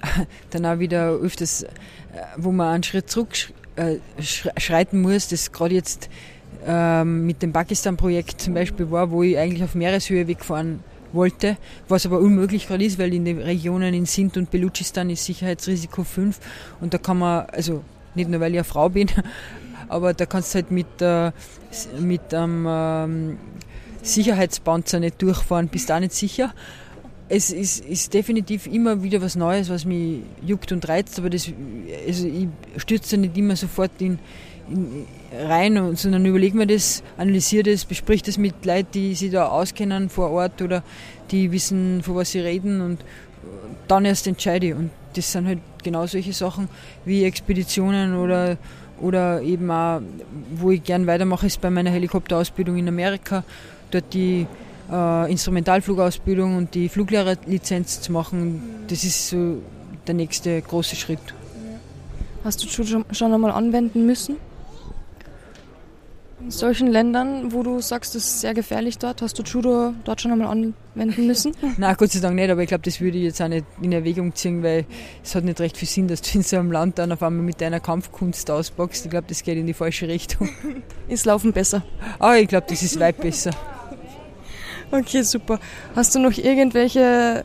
dann 0.50 0.66
auch 0.66 0.78
wieder 0.78 1.12
öfters, 1.12 1.62
äh, 1.62 1.68
wo 2.36 2.52
man 2.52 2.74
einen 2.74 2.82
Schritt 2.82 3.08
zurück 3.08 3.30
äh, 3.76 3.96
schreiten 4.20 5.00
muss, 5.00 5.28
das 5.28 5.52
gerade 5.52 5.74
jetzt 5.74 6.10
ähm, 6.66 7.26
mit 7.26 7.42
dem 7.42 7.52
Pakistan-Projekt 7.52 8.40
zum 8.40 8.54
Beispiel 8.54 8.90
war, 8.90 9.10
wo 9.10 9.22
ich 9.22 9.38
eigentlich 9.38 9.62
auf 9.62 9.74
Meereshöhe 9.74 10.26
wegfahren 10.28 10.80
wollte, 11.12 11.56
was 11.88 12.06
aber 12.06 12.18
unmöglich 12.18 12.68
gerade 12.68 12.84
ist, 12.84 12.98
weil 12.98 13.14
in 13.14 13.24
den 13.24 13.38
Regionen 13.38 13.94
in 13.94 14.06
Sindh 14.06 14.38
und 14.38 14.50
Belutschistan 14.50 15.10
ist 15.10 15.24
Sicherheitsrisiko 15.24 16.04
5 16.04 16.38
und 16.80 16.94
da 16.94 16.98
kann 16.98 17.18
man, 17.18 17.46
also 17.46 17.82
nicht 18.14 18.28
nur 18.28 18.40
weil 18.40 18.52
ich 18.52 18.58
eine 18.58 18.64
Frau 18.64 18.88
bin, 18.88 19.08
aber 19.88 20.14
da 20.14 20.26
kannst 20.26 20.54
du 20.54 20.56
halt 20.56 20.70
mit, 20.70 21.00
äh, 21.00 21.32
mit 21.98 22.34
einem 22.34 22.66
ähm, 22.68 23.38
Sicherheitspanzer 24.02 25.00
nicht 25.00 25.20
durchfahren, 25.22 25.68
bist 25.68 25.90
auch 25.90 26.00
nicht 26.00 26.12
sicher. 26.12 26.54
Es 27.30 27.50
ist, 27.50 27.84
ist, 27.84 28.14
definitiv 28.14 28.66
immer 28.66 29.02
wieder 29.02 29.20
was 29.20 29.36
Neues, 29.36 29.68
was 29.68 29.84
mich 29.84 30.22
juckt 30.42 30.72
und 30.72 30.88
reizt, 30.88 31.18
aber 31.18 31.28
das, 31.28 31.50
also 32.06 32.26
ich 32.26 32.48
stürze 32.78 33.18
nicht 33.18 33.36
immer 33.36 33.54
sofort 33.54 33.90
in, 34.00 34.18
rein, 35.32 35.96
sondern 35.96 36.24
überlege 36.26 36.56
mir 36.56 36.66
das, 36.66 37.02
analysiere 37.16 37.70
das, 37.70 37.84
besprich 37.84 38.22
das 38.22 38.38
mit 38.38 38.64
Leuten, 38.64 38.88
die 38.92 39.14
sich 39.14 39.30
da 39.30 39.48
auskennen 39.48 40.08
vor 40.08 40.30
Ort 40.30 40.62
oder 40.62 40.82
die 41.30 41.52
wissen, 41.52 42.02
von 42.02 42.16
was 42.16 42.32
sie 42.32 42.40
reden 42.40 42.80
und 42.80 43.04
dann 43.86 44.04
erst 44.04 44.26
entscheide 44.26 44.68
ich. 44.68 44.74
Und 44.74 44.90
das 45.14 45.32
sind 45.32 45.46
halt 45.46 45.60
genau 45.82 46.06
solche 46.06 46.32
Sachen 46.32 46.68
wie 47.04 47.24
Expeditionen 47.24 48.14
oder, 48.14 48.56
oder 49.00 49.42
eben 49.42 49.70
auch, 49.70 50.00
wo 50.54 50.70
ich 50.70 50.82
gern 50.82 51.06
weitermache, 51.06 51.46
ist 51.46 51.60
bei 51.60 51.70
meiner 51.70 51.90
Helikopterausbildung 51.90 52.76
in 52.76 52.88
Amerika, 52.88 53.44
dort 53.90 54.12
die 54.12 54.46
äh, 54.90 55.30
Instrumentalflugausbildung 55.30 56.56
und 56.56 56.74
die 56.74 56.88
Fluglehrerlizenz 56.88 58.00
zu 58.00 58.12
machen. 58.12 58.62
Das 58.88 59.04
ist 59.04 59.30
so 59.30 59.62
der 60.06 60.14
nächste 60.14 60.60
große 60.60 60.96
Schritt. 60.96 61.20
Hast 62.44 62.62
du 62.62 62.68
schon, 62.68 63.04
schon 63.10 63.32
einmal 63.32 63.50
anwenden 63.50 64.06
müssen? 64.06 64.36
In 66.40 66.52
solchen 66.52 66.86
Ländern, 66.86 67.52
wo 67.52 67.64
du 67.64 67.80
sagst, 67.80 68.14
es 68.14 68.24
ist 68.24 68.40
sehr 68.40 68.54
gefährlich 68.54 68.98
dort, 68.98 69.22
hast 69.22 69.36
du 69.38 69.42
Judo 69.42 69.92
dort 70.04 70.20
schon 70.20 70.30
einmal 70.30 70.48
anwenden 70.48 71.26
müssen? 71.26 71.52
Nein, 71.78 71.96
Gott 71.98 72.12
sei 72.12 72.20
Dank 72.20 72.36
nicht, 72.36 72.48
aber 72.48 72.62
ich 72.62 72.68
glaube, 72.68 72.84
das 72.84 73.00
würde 73.00 73.18
ich 73.18 73.24
jetzt 73.24 73.42
auch 73.42 73.48
nicht 73.48 73.66
in 73.82 73.90
Erwägung 73.90 74.32
ziehen, 74.34 74.62
weil 74.62 74.86
es 75.24 75.34
hat 75.34 75.42
nicht 75.42 75.60
recht 75.60 75.76
viel 75.76 75.88
Sinn, 75.88 76.06
dass 76.06 76.22
du 76.22 76.38
in 76.38 76.44
so 76.44 76.56
einem 76.56 76.70
Land 76.70 76.98
dann 76.98 77.10
auf 77.10 77.24
einmal 77.24 77.42
mit 77.42 77.60
deiner 77.60 77.80
Kampfkunst 77.80 78.50
auspackst. 78.52 79.04
Ich 79.04 79.10
glaube, 79.10 79.26
das 79.28 79.42
geht 79.42 79.58
in 79.58 79.66
die 79.66 79.74
falsche 79.74 80.06
Richtung. 80.06 80.48
Ist 81.08 81.26
Laufen 81.26 81.52
besser? 81.52 81.82
Ah, 82.20 82.36
ich 82.36 82.46
glaube, 82.46 82.66
das 82.68 82.82
ist 82.82 83.00
weit 83.00 83.20
besser. 83.20 83.50
Okay, 84.90 85.22
super. 85.22 85.58
Hast 85.96 86.14
du 86.14 86.18
noch 86.20 86.36
irgendwelche 86.36 87.44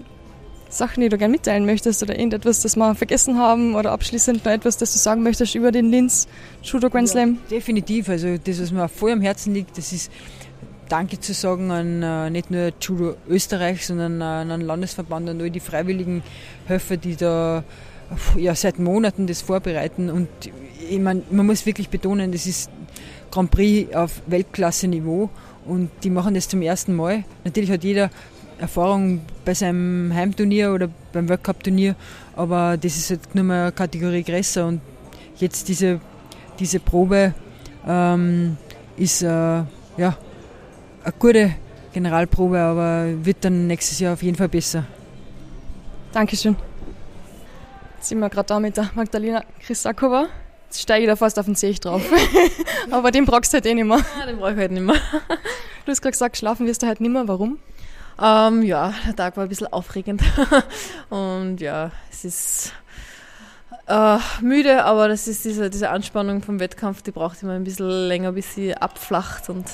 Sachen, 0.73 1.01
die 1.01 1.09
du 1.09 1.17
gerne 1.17 1.31
mitteilen 1.31 1.65
möchtest 1.65 2.03
oder 2.03 2.17
irgendetwas, 2.17 2.61
das 2.61 2.75
wir 2.75 2.95
vergessen 2.95 3.37
haben 3.37 3.75
oder 3.75 3.91
abschließend 3.91 4.43
noch 4.43 4.51
etwas, 4.51 4.77
das 4.77 4.93
du 4.93 4.99
sagen 4.99 5.23
möchtest 5.23 5.55
über 5.55 5.71
den 5.71 5.89
Linz 5.89 6.27
Judo 6.61 6.89
Grand 6.89 7.09
Slam? 7.09 7.37
Ja, 7.49 7.57
definitiv. 7.57 8.09
Also 8.09 8.37
das, 8.37 8.61
was 8.61 8.71
mir 8.71 8.89
voll 8.89 9.11
am 9.11 9.21
Herzen 9.21 9.53
liegt, 9.53 9.77
das 9.77 9.93
ist 9.93 10.11
Danke 10.89 11.19
zu 11.19 11.33
sagen 11.33 11.71
an 11.71 12.03
äh, 12.03 12.29
nicht 12.29 12.51
nur 12.51 12.71
Judo 12.79 13.15
Österreich, 13.27 13.85
sondern 13.85 14.21
äh, 14.21 14.23
an 14.23 14.49
den 14.49 14.61
Landesverband, 14.61 15.29
an 15.29 15.41
all 15.41 15.49
die 15.49 15.59
freiwilligen 15.59 16.21
Helfer, 16.65 16.97
die 16.97 17.15
da 17.15 17.63
ja, 18.37 18.53
seit 18.53 18.79
Monaten 18.79 19.27
das 19.27 19.41
vorbereiten. 19.41 20.09
Und 20.09 20.27
ich 20.89 20.99
mein, 20.99 21.23
man 21.31 21.45
muss 21.45 21.65
wirklich 21.65 21.89
betonen, 21.89 22.31
das 22.31 22.45
ist 22.45 22.69
Grand 23.31 23.49
Prix 23.49 23.95
auf 23.95 24.21
Weltklasse-Niveau 24.27 25.29
und 25.65 25.89
die 26.03 26.09
machen 26.09 26.33
das 26.35 26.47
zum 26.47 26.61
ersten 26.61 26.95
Mal. 26.95 27.23
Natürlich 27.43 27.71
hat 27.71 27.83
jeder 27.83 28.09
Erfahrung 28.59 29.21
bei 29.45 29.53
seinem 29.53 30.13
Heimturnier 30.13 30.73
oder 30.73 30.89
beim 31.11 31.27
World 31.29 31.43
Cup 31.43 31.63
Turnier, 31.63 31.95
aber 32.35 32.77
das 32.77 32.97
ist 32.97 33.09
halt 33.09 33.35
nur 33.35 33.43
mal 33.43 33.61
eine 33.63 33.71
Kategorie 33.71 34.23
größer 34.23 34.65
und 34.67 34.81
jetzt 35.37 35.67
diese, 35.67 35.99
diese 36.59 36.79
Probe 36.79 37.33
ähm, 37.87 38.57
ist 38.97 39.21
äh, 39.21 39.27
ja, 39.27 39.67
eine 39.97 41.13
gute 41.19 41.53
Generalprobe, 41.93 42.59
aber 42.59 43.25
wird 43.25 43.37
dann 43.41 43.67
nächstes 43.67 43.99
Jahr 43.99 44.13
auf 44.13 44.23
jeden 44.23 44.37
Fall 44.37 44.49
besser. 44.49 44.85
Dankeschön. 46.11 46.55
Jetzt 47.97 48.09
sind 48.09 48.19
wir 48.19 48.29
gerade 48.29 48.47
da 48.47 48.59
mit 48.59 48.75
der 48.75 48.89
Magdalena 48.95 49.43
Krisakova. 49.65 50.27
Jetzt 50.65 50.81
steige 50.81 51.05
ich 51.05 51.09
da 51.09 51.15
fast 51.15 51.37
auf 51.39 51.45
den 51.45 51.55
Zeh 51.55 51.73
drauf. 51.73 52.01
Aber 52.91 53.11
den 53.11 53.25
brauchst 53.25 53.53
du 53.53 53.55
halt 53.55 53.65
eh 53.65 53.73
nicht 53.73 53.85
mehr. 53.85 54.03
Ja, 54.19 54.25
den 54.25 54.37
brauche 54.37 54.51
ich 54.51 54.57
halt 54.57 54.71
nicht 54.71 54.83
mehr. 54.83 54.95
Du 55.85 55.91
hast 55.91 56.01
gerade 56.01 56.11
gesagt, 56.11 56.37
schlafen 56.37 56.65
wirst 56.65 56.81
du 56.81 56.87
halt 56.87 56.99
nicht 56.99 57.11
mehr. 57.11 57.27
Warum? 57.27 57.59
Ähm, 58.21 58.63
ja, 58.63 58.93
der 59.05 59.15
Tag 59.15 59.37
war 59.37 59.43
ein 59.43 59.49
bisschen 59.49 59.71
aufregend. 59.71 60.21
Und 61.09 61.59
ja, 61.59 61.91
es 62.11 62.25
ist 62.25 62.73
äh, 63.87 64.17
müde, 64.41 64.85
aber 64.85 65.07
das 65.07 65.27
ist 65.27 65.45
diese, 65.45 65.69
diese 65.69 65.89
Anspannung 65.89 66.41
vom 66.41 66.59
Wettkampf, 66.59 67.01
die 67.01 67.11
braucht 67.11 67.41
immer 67.43 67.53
ein 67.53 67.63
bisschen 67.63 67.89
länger, 67.89 68.31
bis 68.31 68.55
sie 68.55 68.75
abflacht. 68.75 69.49
Und 69.49 69.65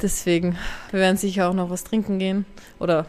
deswegen, 0.00 0.56
wir 0.90 1.00
werden 1.00 1.16
sicher 1.16 1.48
auch 1.48 1.54
noch 1.54 1.70
was 1.70 1.84
trinken 1.84 2.18
gehen. 2.18 2.46
Oder 2.78 3.06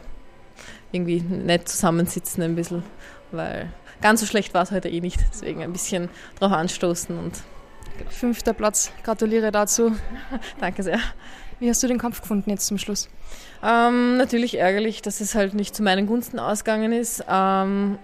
irgendwie 0.92 1.22
nett 1.22 1.68
zusammensitzen 1.68 2.44
ein 2.44 2.56
bisschen, 2.56 2.84
weil 3.32 3.70
ganz 4.02 4.20
so 4.20 4.26
schlecht 4.26 4.54
war 4.54 4.64
es 4.64 4.72
heute 4.72 4.90
eh 4.90 5.02
nicht. 5.02 5.20
Deswegen 5.34 5.64
ein 5.64 5.74
bisschen 5.74 6.10
drauf 6.40 6.52
anstoßen 6.52 7.18
und 7.18 7.42
Fünfter 8.10 8.54
Platz. 8.54 8.92
Gratuliere 9.04 9.52
dazu. 9.52 9.96
danke 10.60 10.84
sehr. 10.84 11.00
Wie 11.60 11.70
hast 11.70 11.82
du 11.84 11.88
den 11.88 12.00
Kampf 12.00 12.22
gefunden 12.22 12.50
jetzt 12.50 12.66
zum 12.66 12.78
Schluss? 12.78 13.10
Ähm, 13.64 14.18
natürlich 14.18 14.58
ärgerlich, 14.58 15.02
dass 15.02 15.22
es 15.22 15.36
halt 15.36 15.54
nicht 15.54 15.74
zu 15.74 15.84
meinen 15.84 16.06
Gunsten 16.06 16.38
ausgegangen 16.38 16.92
ist. 16.92 17.24
Ähm, 17.30 17.98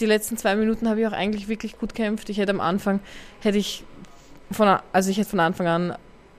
die 0.00 0.06
letzten 0.06 0.38
zwei 0.38 0.56
Minuten 0.56 0.88
habe 0.88 1.00
ich 1.00 1.06
auch 1.06 1.12
eigentlich 1.12 1.48
wirklich 1.48 1.78
gut 1.78 1.94
gekämpft. 1.94 2.30
Ich 2.30 2.38
hätte 2.38 2.50
am 2.50 2.60
Anfang, 2.60 3.00
hätte 3.40 3.58
ich 3.58 3.84
von, 4.50 4.78
also 4.92 5.10
ich 5.10 5.18
hätte 5.18 5.28
von 5.28 5.40
Anfang 5.40 5.66
an 5.66 5.96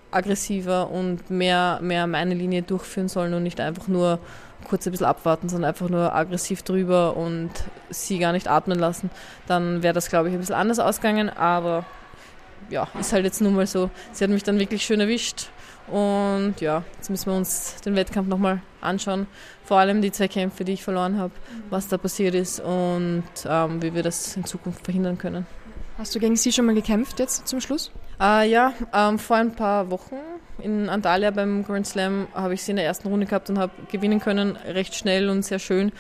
aggressiver 0.09 0.89
und 0.89 1.29
mehr, 1.29 1.79
mehr 1.81 2.07
meine 2.07 2.33
Linie 2.33 2.63
durchführen 2.63 3.09
sollen 3.09 3.33
und 3.33 3.43
nicht 3.43 3.59
einfach 3.59 3.87
nur 3.87 4.19
kurz 4.67 4.87
ein 4.87 4.91
bisschen 4.91 5.05
abwarten, 5.05 5.49
sondern 5.49 5.69
einfach 5.69 5.89
nur 5.89 6.15
aggressiv 6.15 6.63
drüber 6.63 7.15
und 7.15 7.51
sie 7.89 8.17
gar 8.17 8.31
nicht 8.31 8.47
atmen 8.47 8.79
lassen. 8.79 9.11
Dann 9.45 9.83
wäre 9.83 9.93
das, 9.93 10.09
glaube 10.09 10.29
ich, 10.29 10.33
ein 10.33 10.39
bisschen 10.39 10.55
anders 10.55 10.79
ausgegangen, 10.79 11.29
aber 11.29 11.85
ja, 12.69 12.87
ist 12.99 13.13
halt 13.13 13.25
jetzt 13.25 13.41
nun 13.41 13.55
mal 13.55 13.67
so. 13.67 13.91
Sie 14.13 14.23
hat 14.23 14.31
mich 14.31 14.43
dann 14.43 14.59
wirklich 14.59 14.83
schön 14.83 14.99
erwischt 14.99 15.49
und 15.87 16.55
ja, 16.59 16.83
jetzt 16.95 17.09
müssen 17.09 17.31
wir 17.31 17.37
uns 17.37 17.75
den 17.81 17.95
Wettkampf 17.95 18.27
nochmal 18.27 18.61
anschauen. 18.81 19.27
Vor 19.63 19.77
allem 19.77 20.01
die 20.01 20.11
zwei 20.11 20.27
Kämpfe, 20.27 20.63
die 20.63 20.73
ich 20.73 20.83
verloren 20.83 21.17
habe, 21.17 21.33
was 21.69 21.87
da 21.87 21.97
passiert 21.97 22.35
ist 22.35 22.59
und 22.59 23.23
ähm, 23.45 23.81
wie 23.81 23.93
wir 23.93 24.03
das 24.03 24.35
in 24.35 24.45
Zukunft 24.45 24.83
verhindern 24.85 25.17
können. 25.17 25.45
Hast 25.97 26.15
du 26.15 26.19
gegen 26.19 26.35
sie 26.35 26.51
schon 26.51 26.65
mal 26.65 26.75
gekämpft 26.75 27.19
jetzt 27.19 27.47
zum 27.47 27.61
Schluss? 27.61 27.91
Äh, 28.19 28.49
ja, 28.49 28.73
ähm, 28.93 29.19
vor 29.19 29.37
ein 29.37 29.55
paar 29.55 29.91
Wochen 29.91 30.17
in 30.61 30.89
Antalya 30.89 31.31
beim 31.31 31.63
Grand 31.63 31.85
Slam 31.85 32.27
habe 32.33 32.53
ich 32.53 32.63
sie 32.63 32.71
in 32.71 32.77
der 32.77 32.85
ersten 32.85 33.07
Runde 33.07 33.25
gehabt 33.25 33.49
und 33.49 33.59
habe 33.59 33.71
gewinnen 33.91 34.19
können, 34.19 34.55
recht 34.55 34.95
schnell 34.95 35.29
und 35.29 35.43
sehr 35.43 35.59
schön. 35.59 35.91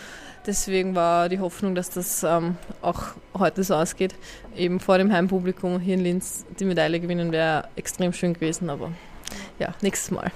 Deswegen 0.45 0.93
war 0.93 1.29
die 1.29 1.39
Hoffnung, 1.39 1.73
dass 1.73 1.89
das 1.89 2.23
ähm, 2.23 2.57
auch 2.81 3.01
heute 3.37 3.63
so 3.63 3.75
ausgeht. 3.75 4.15
Eben 4.55 4.79
vor 4.79 4.97
dem 4.97 5.11
Heimpublikum 5.11 5.79
hier 5.79 5.93
in 5.93 6.01
Linz 6.01 6.45
die 6.59 6.65
Medaille 6.65 6.99
gewinnen 6.99 7.31
wäre 7.31 7.69
extrem 7.75 8.13
schön 8.13 8.33
gewesen, 8.33 8.69
aber 8.69 8.91
ja, 9.59 9.73
nächstes 9.81 10.11
Mal. 10.11 10.31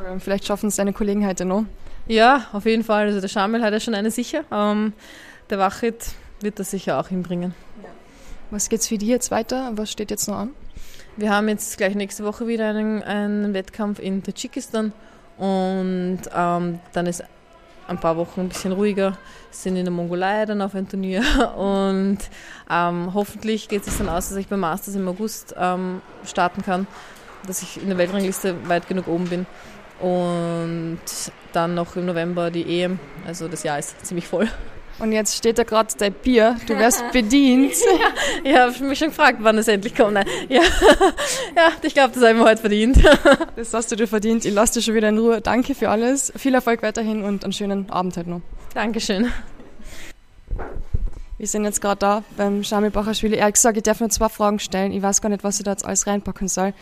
Oder 0.00 0.18
vielleicht 0.20 0.46
schaffen 0.46 0.68
es 0.68 0.76
deine 0.76 0.92
Kollegen 0.92 1.26
heute 1.26 1.44
noch. 1.44 1.64
Ja, 2.06 2.46
auf 2.52 2.66
jeden 2.66 2.84
Fall. 2.84 3.06
Also 3.06 3.20
der 3.20 3.28
Schamel 3.28 3.62
hat 3.62 3.72
ja 3.72 3.80
schon 3.80 3.94
eine 3.94 4.10
sicher. 4.10 4.44
Ähm, 4.50 4.92
der 5.50 5.58
Wachit 5.58 6.12
wird 6.40 6.58
das 6.58 6.70
sicher 6.70 6.98
auch 6.98 7.08
hinbringen. 7.08 7.54
Was 8.50 8.68
geht's 8.68 8.88
für 8.88 8.98
dich 8.98 9.08
jetzt 9.08 9.30
weiter? 9.30 9.72
Was 9.76 9.90
steht 9.90 10.10
jetzt 10.10 10.28
noch 10.28 10.36
an? 10.36 10.50
Wir 11.16 11.30
haben 11.30 11.48
jetzt 11.48 11.76
gleich 11.76 11.94
nächste 11.94 12.24
Woche 12.24 12.46
wieder 12.46 12.68
einen, 12.68 13.02
einen 13.02 13.54
Wettkampf 13.54 13.98
in 13.98 14.22
Tadschikistan 14.22 14.92
und 15.36 16.20
ähm, 16.34 16.80
dann 16.92 17.06
ist 17.06 17.22
ein 17.86 17.98
paar 17.98 18.16
Wochen 18.16 18.40
ein 18.40 18.48
bisschen 18.48 18.72
ruhiger, 18.72 19.18
sind 19.50 19.76
in 19.76 19.84
der 19.84 19.92
Mongolei 19.92 20.46
dann 20.46 20.62
auf 20.62 20.74
ein 20.74 20.88
Turnier 20.88 21.22
und 21.56 22.18
ähm, 22.70 23.14
hoffentlich 23.14 23.68
geht 23.68 23.86
es 23.86 23.98
dann 23.98 24.08
aus, 24.08 24.30
dass 24.30 24.38
ich 24.38 24.48
beim 24.48 24.60
Masters 24.60 24.94
im 24.94 25.06
August 25.08 25.54
ähm, 25.58 26.00
starten 26.24 26.62
kann, 26.62 26.86
dass 27.46 27.62
ich 27.62 27.80
in 27.80 27.88
der 27.88 27.98
Weltrangliste 27.98 28.54
weit 28.68 28.88
genug 28.88 29.08
oben 29.08 29.26
bin 29.26 29.46
und 30.00 31.00
dann 31.52 31.74
noch 31.74 31.96
im 31.96 32.06
November 32.06 32.50
die 32.50 32.82
EM, 32.82 32.98
also 33.26 33.48
das 33.48 33.62
Jahr 33.62 33.78
ist 33.78 34.04
ziemlich 34.04 34.26
voll. 34.26 34.48
Und 34.98 35.12
jetzt 35.12 35.36
steht 35.36 35.58
da 35.58 35.64
gerade 35.64 35.92
dein 35.98 36.12
Bier. 36.12 36.56
Du 36.66 36.78
wirst 36.78 37.02
bedient. 37.12 37.72
Ich 38.44 38.54
habe 38.54 38.84
mich 38.84 38.98
schon 38.98 39.08
gefragt, 39.08 39.38
wann 39.40 39.58
es 39.58 39.66
endlich 39.66 39.94
kommt. 39.94 40.14
Nein. 40.14 40.26
Ja, 40.48 40.60
ja 41.56 41.72
ich 41.82 41.94
glaube, 41.94 42.14
das 42.14 42.22
haben 42.22 42.38
wir 42.38 42.44
heute 42.44 42.60
verdient. 42.60 42.98
Das 43.56 43.74
hast 43.74 43.92
du 43.92 43.96
dir 43.96 44.06
verdient. 44.06 44.44
Ich 44.44 44.54
lasse 44.54 44.74
dich 44.74 44.84
schon 44.84 44.94
wieder 44.94 45.08
in 45.08 45.18
Ruhe. 45.18 45.40
Danke 45.40 45.74
für 45.74 45.88
alles. 45.88 46.32
Viel 46.36 46.54
Erfolg 46.54 46.82
weiterhin 46.82 47.22
und 47.22 47.44
einen 47.44 47.52
schönen 47.52 47.90
Abend 47.90 48.16
heute 48.16 48.30
noch. 48.30 48.40
Dankeschön. 48.74 49.30
Wir 51.38 51.46
sind 51.46 51.64
jetzt 51.64 51.80
gerade 51.80 51.98
da 51.98 52.24
beim 52.36 52.62
Shamil 52.64 52.90
Bachashvili. 52.90 53.36
Ehrlich 53.36 53.54
gesagt, 53.54 53.76
ich 53.76 53.82
darf 53.82 54.00
nur 54.00 54.10
zwei 54.10 54.28
Fragen 54.28 54.58
stellen. 54.58 54.92
Ich 54.92 55.02
weiß 55.02 55.20
gar 55.20 55.28
nicht, 55.28 55.44
was 55.44 55.58
ich 55.58 55.64
da 55.64 55.72
jetzt 55.72 55.84
alles 55.84 56.06
reinpacken 56.06 56.48
soll. 56.48 56.74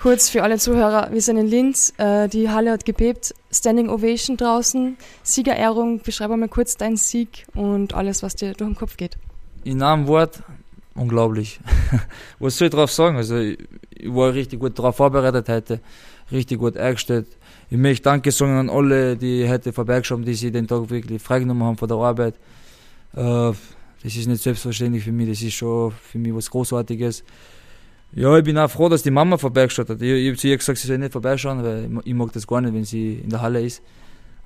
Kurz 0.00 0.28
für 0.28 0.44
alle 0.44 0.58
Zuhörer, 0.58 1.08
wir 1.10 1.20
sind 1.20 1.38
in 1.38 1.48
Linz, 1.48 1.92
äh, 1.98 2.28
die 2.28 2.48
Halle 2.48 2.70
hat 2.70 2.84
gebebt, 2.84 3.34
Standing 3.50 3.88
Ovation 3.88 4.36
draußen, 4.36 4.96
Siegerehrung, 5.24 6.00
beschreib 6.02 6.30
mal 6.30 6.48
kurz 6.48 6.76
deinen 6.76 6.96
Sieg 6.96 7.46
und 7.56 7.94
alles, 7.94 8.22
was 8.22 8.36
dir 8.36 8.52
durch 8.52 8.70
den 8.70 8.76
Kopf 8.76 8.96
geht. 8.96 9.18
In 9.64 9.82
einem 9.82 10.06
Wort, 10.06 10.40
unglaublich. 10.94 11.58
was 12.38 12.56
soll 12.56 12.68
ich 12.68 12.74
drauf 12.74 12.92
sagen? 12.92 13.16
Also, 13.16 13.38
ich, 13.38 13.58
ich 13.90 14.14
war 14.14 14.32
richtig 14.32 14.60
gut 14.60 14.78
darauf 14.78 14.94
vorbereitet 14.94 15.48
heute, 15.48 15.80
richtig 16.30 16.60
gut 16.60 16.76
eingestellt. 16.76 17.26
Ich 17.68 17.76
möchte 17.76 18.04
Danke 18.04 18.30
sagen 18.30 18.56
an 18.56 18.70
alle, 18.70 19.16
die 19.16 19.48
heute 19.48 19.72
vorbeigeschaut 19.72 20.18
haben, 20.18 20.24
die 20.24 20.34
sich 20.34 20.52
den 20.52 20.68
Tag 20.68 20.88
wirklich 20.90 21.20
freigenommen 21.20 21.64
haben 21.64 21.76
von 21.76 21.88
der 21.88 21.96
Arbeit. 21.96 22.36
Äh, 23.16 23.52
das 24.04 24.14
ist 24.14 24.28
nicht 24.28 24.44
selbstverständlich 24.44 25.02
für 25.02 25.10
mich, 25.10 25.28
das 25.28 25.42
ist 25.42 25.54
schon 25.54 25.90
für 25.90 26.18
mich 26.18 26.32
was 26.32 26.48
Großartiges. 26.48 27.24
Ja, 28.12 28.36
ich 28.36 28.44
bin 28.44 28.56
auch 28.58 28.70
froh, 28.70 28.88
dass 28.88 29.02
die 29.02 29.10
Mama 29.10 29.36
vorbeigeschaut 29.36 29.88
hat. 29.90 30.00
Ich, 30.00 30.10
ich 30.10 30.28
habe 30.28 30.36
zu 30.38 30.48
ihr 30.48 30.56
gesagt, 30.56 30.78
sie 30.78 30.88
soll 30.88 30.98
nicht 30.98 31.12
vorbeischauen, 31.12 31.62
weil 31.62 31.90
ich, 32.04 32.14
mag 32.14 32.32
das 32.32 32.46
gar 32.46 32.60
nicht, 32.60 32.74
wenn 32.74 32.84
sie 32.84 33.14
in 33.14 33.30
der 33.30 33.42
Halle 33.42 33.60
ist. 33.62 33.82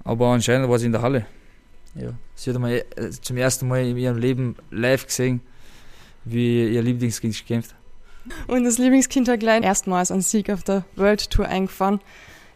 Aber 0.05 0.29
anscheinend 0.29 0.69
war 0.69 0.79
sie 0.79 0.87
in 0.87 0.93
der 0.93 1.03
Halle. 1.03 1.27
Ja. 1.95 2.13
Sie 2.35 2.51
hat 2.51 2.57
einmal 2.57 2.73
äh, 2.73 3.11
zum 3.21 3.37
ersten 3.37 3.69
Mal 3.69 3.87
in 3.87 3.97
ihrem 3.97 4.19
Leben 4.19 4.57
live 4.71 5.07
gesehen, 5.07 5.41
wie 6.25 6.73
ihr 6.73 6.83
Lieblingskind 6.83 7.37
gekämpft. 7.37 7.75
Und 8.47 8.65
das 8.65 8.79
Lieblingskind 8.79 9.29
hat 9.29 9.41
gleich 9.41 9.63
erstmals 9.63 10.11
einen 10.11 10.23
Sieg 10.23 10.51
auf 10.51 10.63
der 10.63 10.85
World 10.97 11.31
Tour 11.31 11.47
eingefahren. 11.47 12.01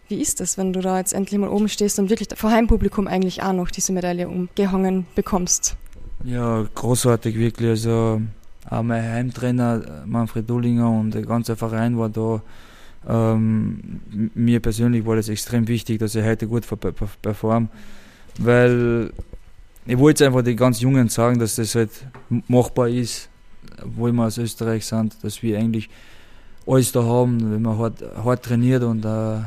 Wie 0.08 0.20
ist 0.20 0.40
das, 0.40 0.56
wenn 0.56 0.72
du 0.72 0.80
da 0.80 0.98
jetzt 0.98 1.12
endlich 1.12 1.38
mal 1.38 1.48
oben 1.48 1.68
stehst 1.68 1.98
und 1.98 2.10
wirklich 2.10 2.28
vor 2.36 2.50
Heimpublikum 2.50 3.08
eigentlich 3.08 3.42
auch 3.42 3.52
noch 3.52 3.70
diese 3.70 3.92
Medaille 3.92 4.28
umgehangen 4.28 5.06
bekommst? 5.16 5.76
Ja, 6.24 6.64
großartig, 6.74 7.36
wirklich. 7.36 7.68
Also, 7.68 8.22
auch 8.68 8.82
mein 8.82 9.02
Heimtrainer 9.02 10.04
Manfred 10.06 10.48
Dullinger 10.48 10.90
und 10.90 11.12
der 11.12 11.22
ganze 11.22 11.56
Verein 11.56 11.98
war 11.98 12.08
da. 12.08 12.42
Ähm, 13.08 14.00
mir 14.34 14.60
persönlich 14.60 15.06
war 15.06 15.14
das 15.16 15.28
extrem 15.28 15.68
wichtig, 15.68 16.00
dass 16.00 16.14
ich 16.16 16.24
heute 16.24 16.48
gut 16.48 16.66
performe, 17.22 17.68
weil 18.38 19.12
ich 19.86 19.96
wollte 19.96 20.26
einfach 20.26 20.42
den 20.42 20.56
ganz 20.56 20.80
Jungen 20.80 21.08
sagen, 21.08 21.38
dass 21.38 21.54
das 21.54 21.76
halt 21.76 21.90
machbar 22.48 22.88
ist, 22.88 23.28
wo 23.84 24.10
wir 24.10 24.24
aus 24.24 24.38
Österreich 24.38 24.84
sind, 24.84 25.16
dass 25.22 25.40
wir 25.42 25.56
eigentlich 25.58 25.88
alles 26.66 26.90
da 26.90 27.04
haben, 27.04 27.52
wenn 27.52 27.62
man 27.62 27.78
hart, 27.78 28.02
hart 28.24 28.44
trainiert 28.44 28.82
und 28.82 29.04
äh, 29.04 29.38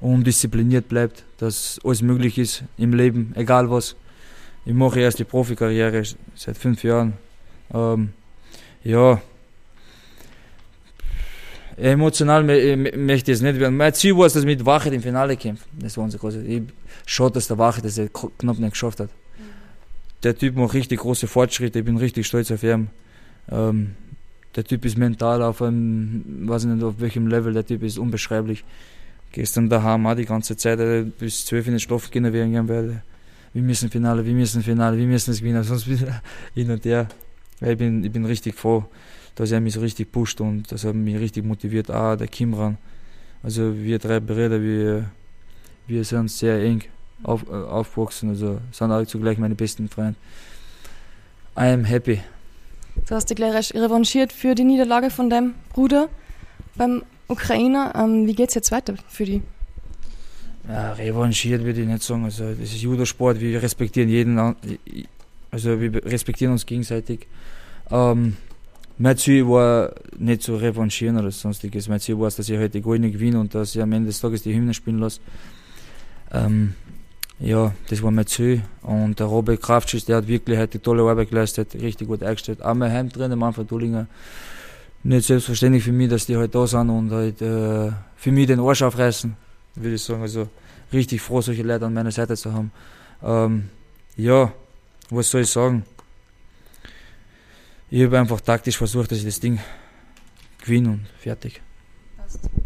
undiszipliniert 0.00 0.88
bleibt, 0.88 1.24
dass 1.38 1.80
alles 1.82 2.02
möglich 2.02 2.38
ist 2.38 2.62
im 2.76 2.92
Leben, 2.92 3.32
egal 3.34 3.68
was. 3.68 3.96
Ich 4.64 4.74
mache 4.74 5.00
erst 5.00 5.18
die 5.18 5.24
Profikarriere 5.24 6.02
seit 6.34 6.56
fünf 6.56 6.84
Jahren. 6.84 7.14
Ähm, 7.72 8.10
ja, 8.86 9.20
emotional 11.76 12.44
möchte 12.44 13.32
ich 13.32 13.36
es 13.36 13.42
nicht 13.42 13.58
werden. 13.58 13.76
Mein 13.76 13.92
Ziel 13.94 14.16
war 14.16 14.26
es, 14.26 14.34
dass 14.34 14.42
ich 14.42 14.46
mit 14.46 14.64
Wahrheit 14.64 14.92
im 14.92 15.02
Finale 15.02 15.36
kämpfe. 15.36 15.64
Das 15.78 15.96
war 15.96 16.04
unser 16.04 16.18
großes. 16.18 16.44
Ich 16.44 16.62
schade, 17.04 17.32
dass 17.32 17.48
der 17.48 17.58
Wahrheit 17.58 17.84
das 17.84 18.00
knapp 18.38 18.58
nicht 18.58 18.70
geschafft 18.70 19.00
hat. 19.00 19.10
Der 20.22 20.36
Typ 20.36 20.56
macht 20.56 20.74
richtig 20.74 21.00
große 21.00 21.26
Fortschritte. 21.26 21.80
Ich 21.80 21.84
bin 21.84 21.96
richtig 21.96 22.26
stolz 22.26 22.50
auf 22.50 22.62
ihn. 22.62 22.88
Ähm, 23.50 23.94
der 24.54 24.64
Typ 24.64 24.84
ist 24.84 24.96
mental 24.96 25.42
auf 25.42 25.60
einem, 25.60 26.48
weiß 26.48 26.64
nicht 26.64 26.82
auf 26.82 26.94
welchem 27.00 27.26
Level, 27.26 27.52
der 27.52 27.66
Typ 27.66 27.82
ist 27.82 27.98
unbeschreiblich. 27.98 28.64
Gestern 29.32 29.68
daheim 29.68 30.06
auch 30.06 30.14
die 30.14 30.24
ganze 30.24 30.56
Zeit 30.56 30.78
äh, 30.80 31.02
bis 31.02 31.44
zwölf 31.44 31.66
in 31.66 31.74
den 31.74 31.80
Schlaf 31.80 32.10
gehen 32.10 32.32
werden 32.32 32.68
werde. 32.68 33.02
Wir 33.52 33.62
müssen 33.62 33.90
Finale, 33.90 34.24
wir 34.24 34.32
müssen 34.32 34.62
Finale, 34.62 34.96
wir 34.96 35.06
müssen 35.06 35.32
es 35.32 35.40
gewinnen, 35.40 35.62
sonst 35.62 35.88
wieder 35.88 36.22
hin 36.54 36.70
und 36.70 36.84
her. 36.84 37.08
Ich 37.60 37.78
bin, 37.78 38.04
ich 38.04 38.12
bin 38.12 38.24
richtig 38.24 38.54
froh, 38.54 38.84
dass 39.34 39.50
er 39.50 39.60
mich 39.60 39.74
so 39.74 39.80
richtig 39.80 40.12
pusht 40.12 40.40
und 40.40 40.70
dass 40.70 40.84
er 40.84 40.92
mich 40.92 41.18
richtig 41.18 41.44
motiviert. 41.44 41.90
Ah, 41.90 42.16
der 42.16 42.28
Kimran. 42.28 42.76
Also 43.42 43.76
wir 43.76 43.98
drei 43.98 44.20
Brüder, 44.20 44.60
wir, 44.60 45.10
wir 45.86 46.04
sind 46.04 46.30
sehr 46.30 46.62
eng 46.62 46.82
auf, 47.22 47.44
äh, 47.48 47.52
aufgewachsen, 47.52 48.30
also 48.30 48.60
sind 48.72 48.92
auch 48.92 49.04
zugleich 49.06 49.38
meine 49.38 49.54
besten 49.54 49.88
Freunde. 49.88 50.16
I 51.56 51.72
am 51.72 51.84
happy. 51.84 52.20
Du 53.08 53.14
hast 53.14 53.30
dich 53.30 53.36
gleich 53.36 53.74
revanchiert 53.74 54.32
für 54.32 54.54
die 54.54 54.64
Niederlage 54.64 55.10
von 55.10 55.30
deinem 55.30 55.54
Bruder 55.72 56.08
beim 56.74 57.02
Ukrainer. 57.28 57.92
Ähm, 57.94 58.26
wie 58.26 58.34
geht 58.34 58.50
es 58.50 58.54
jetzt 58.54 58.72
weiter 58.72 58.94
für 59.08 59.24
die? 59.24 59.42
Ja, 60.68 60.92
revanchiert 60.92 61.62
würde 61.62 61.82
ich 61.82 61.86
nicht 61.86 62.02
sagen. 62.02 62.24
Also 62.24 62.50
das 62.50 62.58
ist 62.72 62.82
Judosport, 62.82 63.40
wir 63.40 63.62
respektieren 63.62 64.08
jeden, 64.08 64.38
also 65.56 65.80
wir 65.80 66.04
respektieren 66.04 66.52
uns 66.52 66.66
gegenseitig. 66.66 67.26
Ähm, 67.90 68.36
mein 68.98 69.16
Ziel 69.16 69.48
war 69.48 69.94
nicht 70.18 70.42
zu 70.42 70.56
revanchieren 70.56 71.16
oder 71.16 71.30
sonstiges. 71.30 71.88
Mein 71.88 71.98
Ziel 71.98 72.18
war 72.18 72.26
es, 72.26 72.36
dass 72.36 72.50
ich 72.50 72.58
heute 72.58 72.82
Gold 72.82 73.00
gewinne 73.00 73.40
und 73.40 73.54
dass 73.54 73.74
ich 73.74 73.80
am 73.80 73.90
Ende 73.92 74.08
des 74.08 74.20
Tages 74.20 74.42
die 74.42 74.54
Hymne 74.54 74.74
spielen 74.74 74.98
lasse. 74.98 75.20
Ähm, 76.30 76.74
ja, 77.38 77.74
das 77.88 78.02
war 78.02 78.10
mein 78.10 78.26
Ziel. 78.26 78.64
Und 78.82 79.18
der 79.18 79.28
Robert 79.28 79.62
Kraftschiss, 79.62 80.04
der 80.04 80.16
hat 80.16 80.28
wirklich 80.28 80.58
heute 80.58 80.80
tolle 80.80 81.02
Arbeit 81.02 81.30
geleistet, 81.30 81.74
richtig 81.74 82.06
gut 82.06 82.22
eingestellt. 82.22 82.62
Auch 82.62 82.74
mein 82.74 82.92
Heim 82.92 83.08
drin, 83.08 83.32
am 83.32 83.42
Anfang 83.42 83.66
Dullinger. 83.66 84.08
Nicht 85.04 85.26
selbstverständlich 85.26 85.84
für 85.84 85.92
mich, 85.92 86.10
dass 86.10 86.26
die 86.26 86.36
halt 86.36 86.54
da 86.54 86.66
sind 86.66 86.90
und 86.90 87.10
halt 87.12 87.40
äh, 87.40 87.92
für 88.16 88.30
mich 88.30 88.46
den 88.46 88.60
Arsch 88.60 88.82
aufreißen, 88.82 89.34
würde 89.74 89.94
ich 89.94 90.02
sagen. 90.02 90.20
Also 90.20 90.48
richtig 90.92 91.22
froh, 91.22 91.40
solche 91.40 91.62
Leute 91.62 91.86
an 91.86 91.94
meiner 91.94 92.12
Seite 92.12 92.36
zu 92.36 92.52
haben. 92.52 92.70
Ähm, 93.22 93.70
ja, 94.18 94.52
was 95.10 95.30
soll 95.30 95.42
ich 95.42 95.50
sagen? 95.50 95.84
Ich 97.90 98.02
habe 98.04 98.18
einfach 98.18 98.40
taktisch 98.40 98.76
versucht, 98.76 99.12
dass 99.12 99.18
ich 99.18 99.24
das 99.24 99.40
Ding 99.40 99.60
gewinne 100.64 100.90
und 100.90 101.06
fertig. 101.18 101.62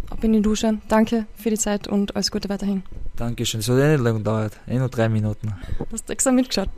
Ab 0.09 0.25
in 0.25 0.33
die 0.33 0.43
Dusche. 0.43 0.79
Danke 0.89 1.27
für 1.37 1.51
die 1.51 1.59
Zeit 1.59 1.87
und 1.87 2.17
alles 2.17 2.31
Gute 2.31 2.49
weiterhin. 2.49 2.83
Dankeschön. 3.17 3.61
Es 3.61 3.69
hat 3.69 3.77
eh 3.79 3.93
nicht 3.93 4.03
lange 4.03 4.19
gedauert. 4.19 4.59
Eh 4.67 4.79
nur 4.79 4.89
drei 4.89 5.09
Minuten. 5.09 5.55
Hast 5.93 6.09
du 6.09 6.13
extra 6.13 6.33
mitgeschaut? 6.33 6.71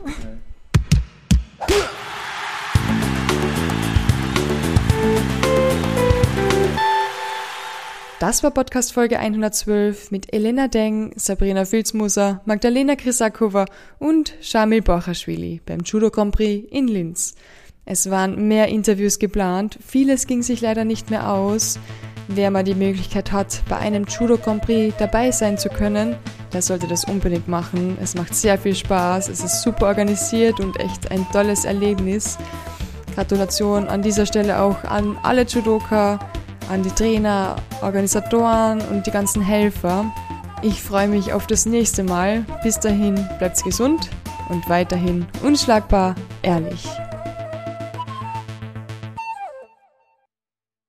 Das 8.25 8.41
war 8.41 8.51
Podcast 8.51 8.93
Folge 8.93 9.19
112 9.19 10.09
mit 10.11 10.33
Elena 10.33 10.69
Deng, 10.69 11.11
Sabrina 11.17 11.65
Filzmusser, 11.65 12.39
Magdalena 12.45 12.95
Krisakova 12.95 13.65
und 13.99 14.35
Shamil 14.39 14.81
Borchaschwili 14.81 15.59
beim 15.65 15.81
Judo 15.81 16.09
Grand 16.09 16.33
Prix 16.33 16.65
in 16.71 16.87
Linz. 16.87 17.35
Es 17.83 18.09
waren 18.09 18.47
mehr 18.47 18.69
Interviews 18.69 19.19
geplant, 19.19 19.77
vieles 19.85 20.25
ging 20.25 20.41
sich 20.41 20.61
leider 20.61 20.85
nicht 20.85 21.09
mehr 21.09 21.29
aus. 21.29 21.77
Wer 22.29 22.49
mal 22.49 22.63
die 22.63 22.75
Möglichkeit 22.75 23.33
hat, 23.33 23.61
bei 23.67 23.75
einem 23.75 24.05
Judo 24.05 24.37
Grand 24.37 24.61
Prix 24.61 24.95
dabei 24.97 25.31
sein 25.31 25.57
zu 25.57 25.67
können, 25.67 26.15
der 26.53 26.61
sollte 26.61 26.87
das 26.87 27.03
unbedingt 27.03 27.49
machen. 27.49 27.97
Es 28.01 28.15
macht 28.15 28.35
sehr 28.35 28.57
viel 28.57 28.75
Spaß, 28.75 29.27
es 29.27 29.43
ist 29.43 29.63
super 29.63 29.87
organisiert 29.87 30.61
und 30.61 30.79
echt 30.79 31.11
ein 31.11 31.27
tolles 31.33 31.65
Erlebnis. 31.65 32.37
Gratulation 33.15 33.89
an 33.89 34.01
dieser 34.01 34.25
Stelle 34.25 34.61
auch 34.61 34.81
an 34.85 35.17
alle 35.23 35.43
Judoka, 35.43 36.19
an 36.69 36.83
die 36.83 36.91
Trainer, 36.91 37.55
Organisatoren 37.81 38.81
und 38.91 39.05
die 39.05 39.11
ganzen 39.11 39.41
Helfer. 39.41 40.05
Ich 40.61 40.81
freue 40.81 41.07
mich 41.07 41.33
auf 41.33 41.47
das 41.47 41.65
nächste 41.65 42.03
Mal. 42.03 42.45
Bis 42.63 42.79
dahin 42.79 43.15
bleibt 43.37 43.63
gesund 43.63 44.09
und 44.49 44.67
weiterhin 44.69 45.25
unschlagbar 45.43 46.15
ehrlich. 46.41 46.87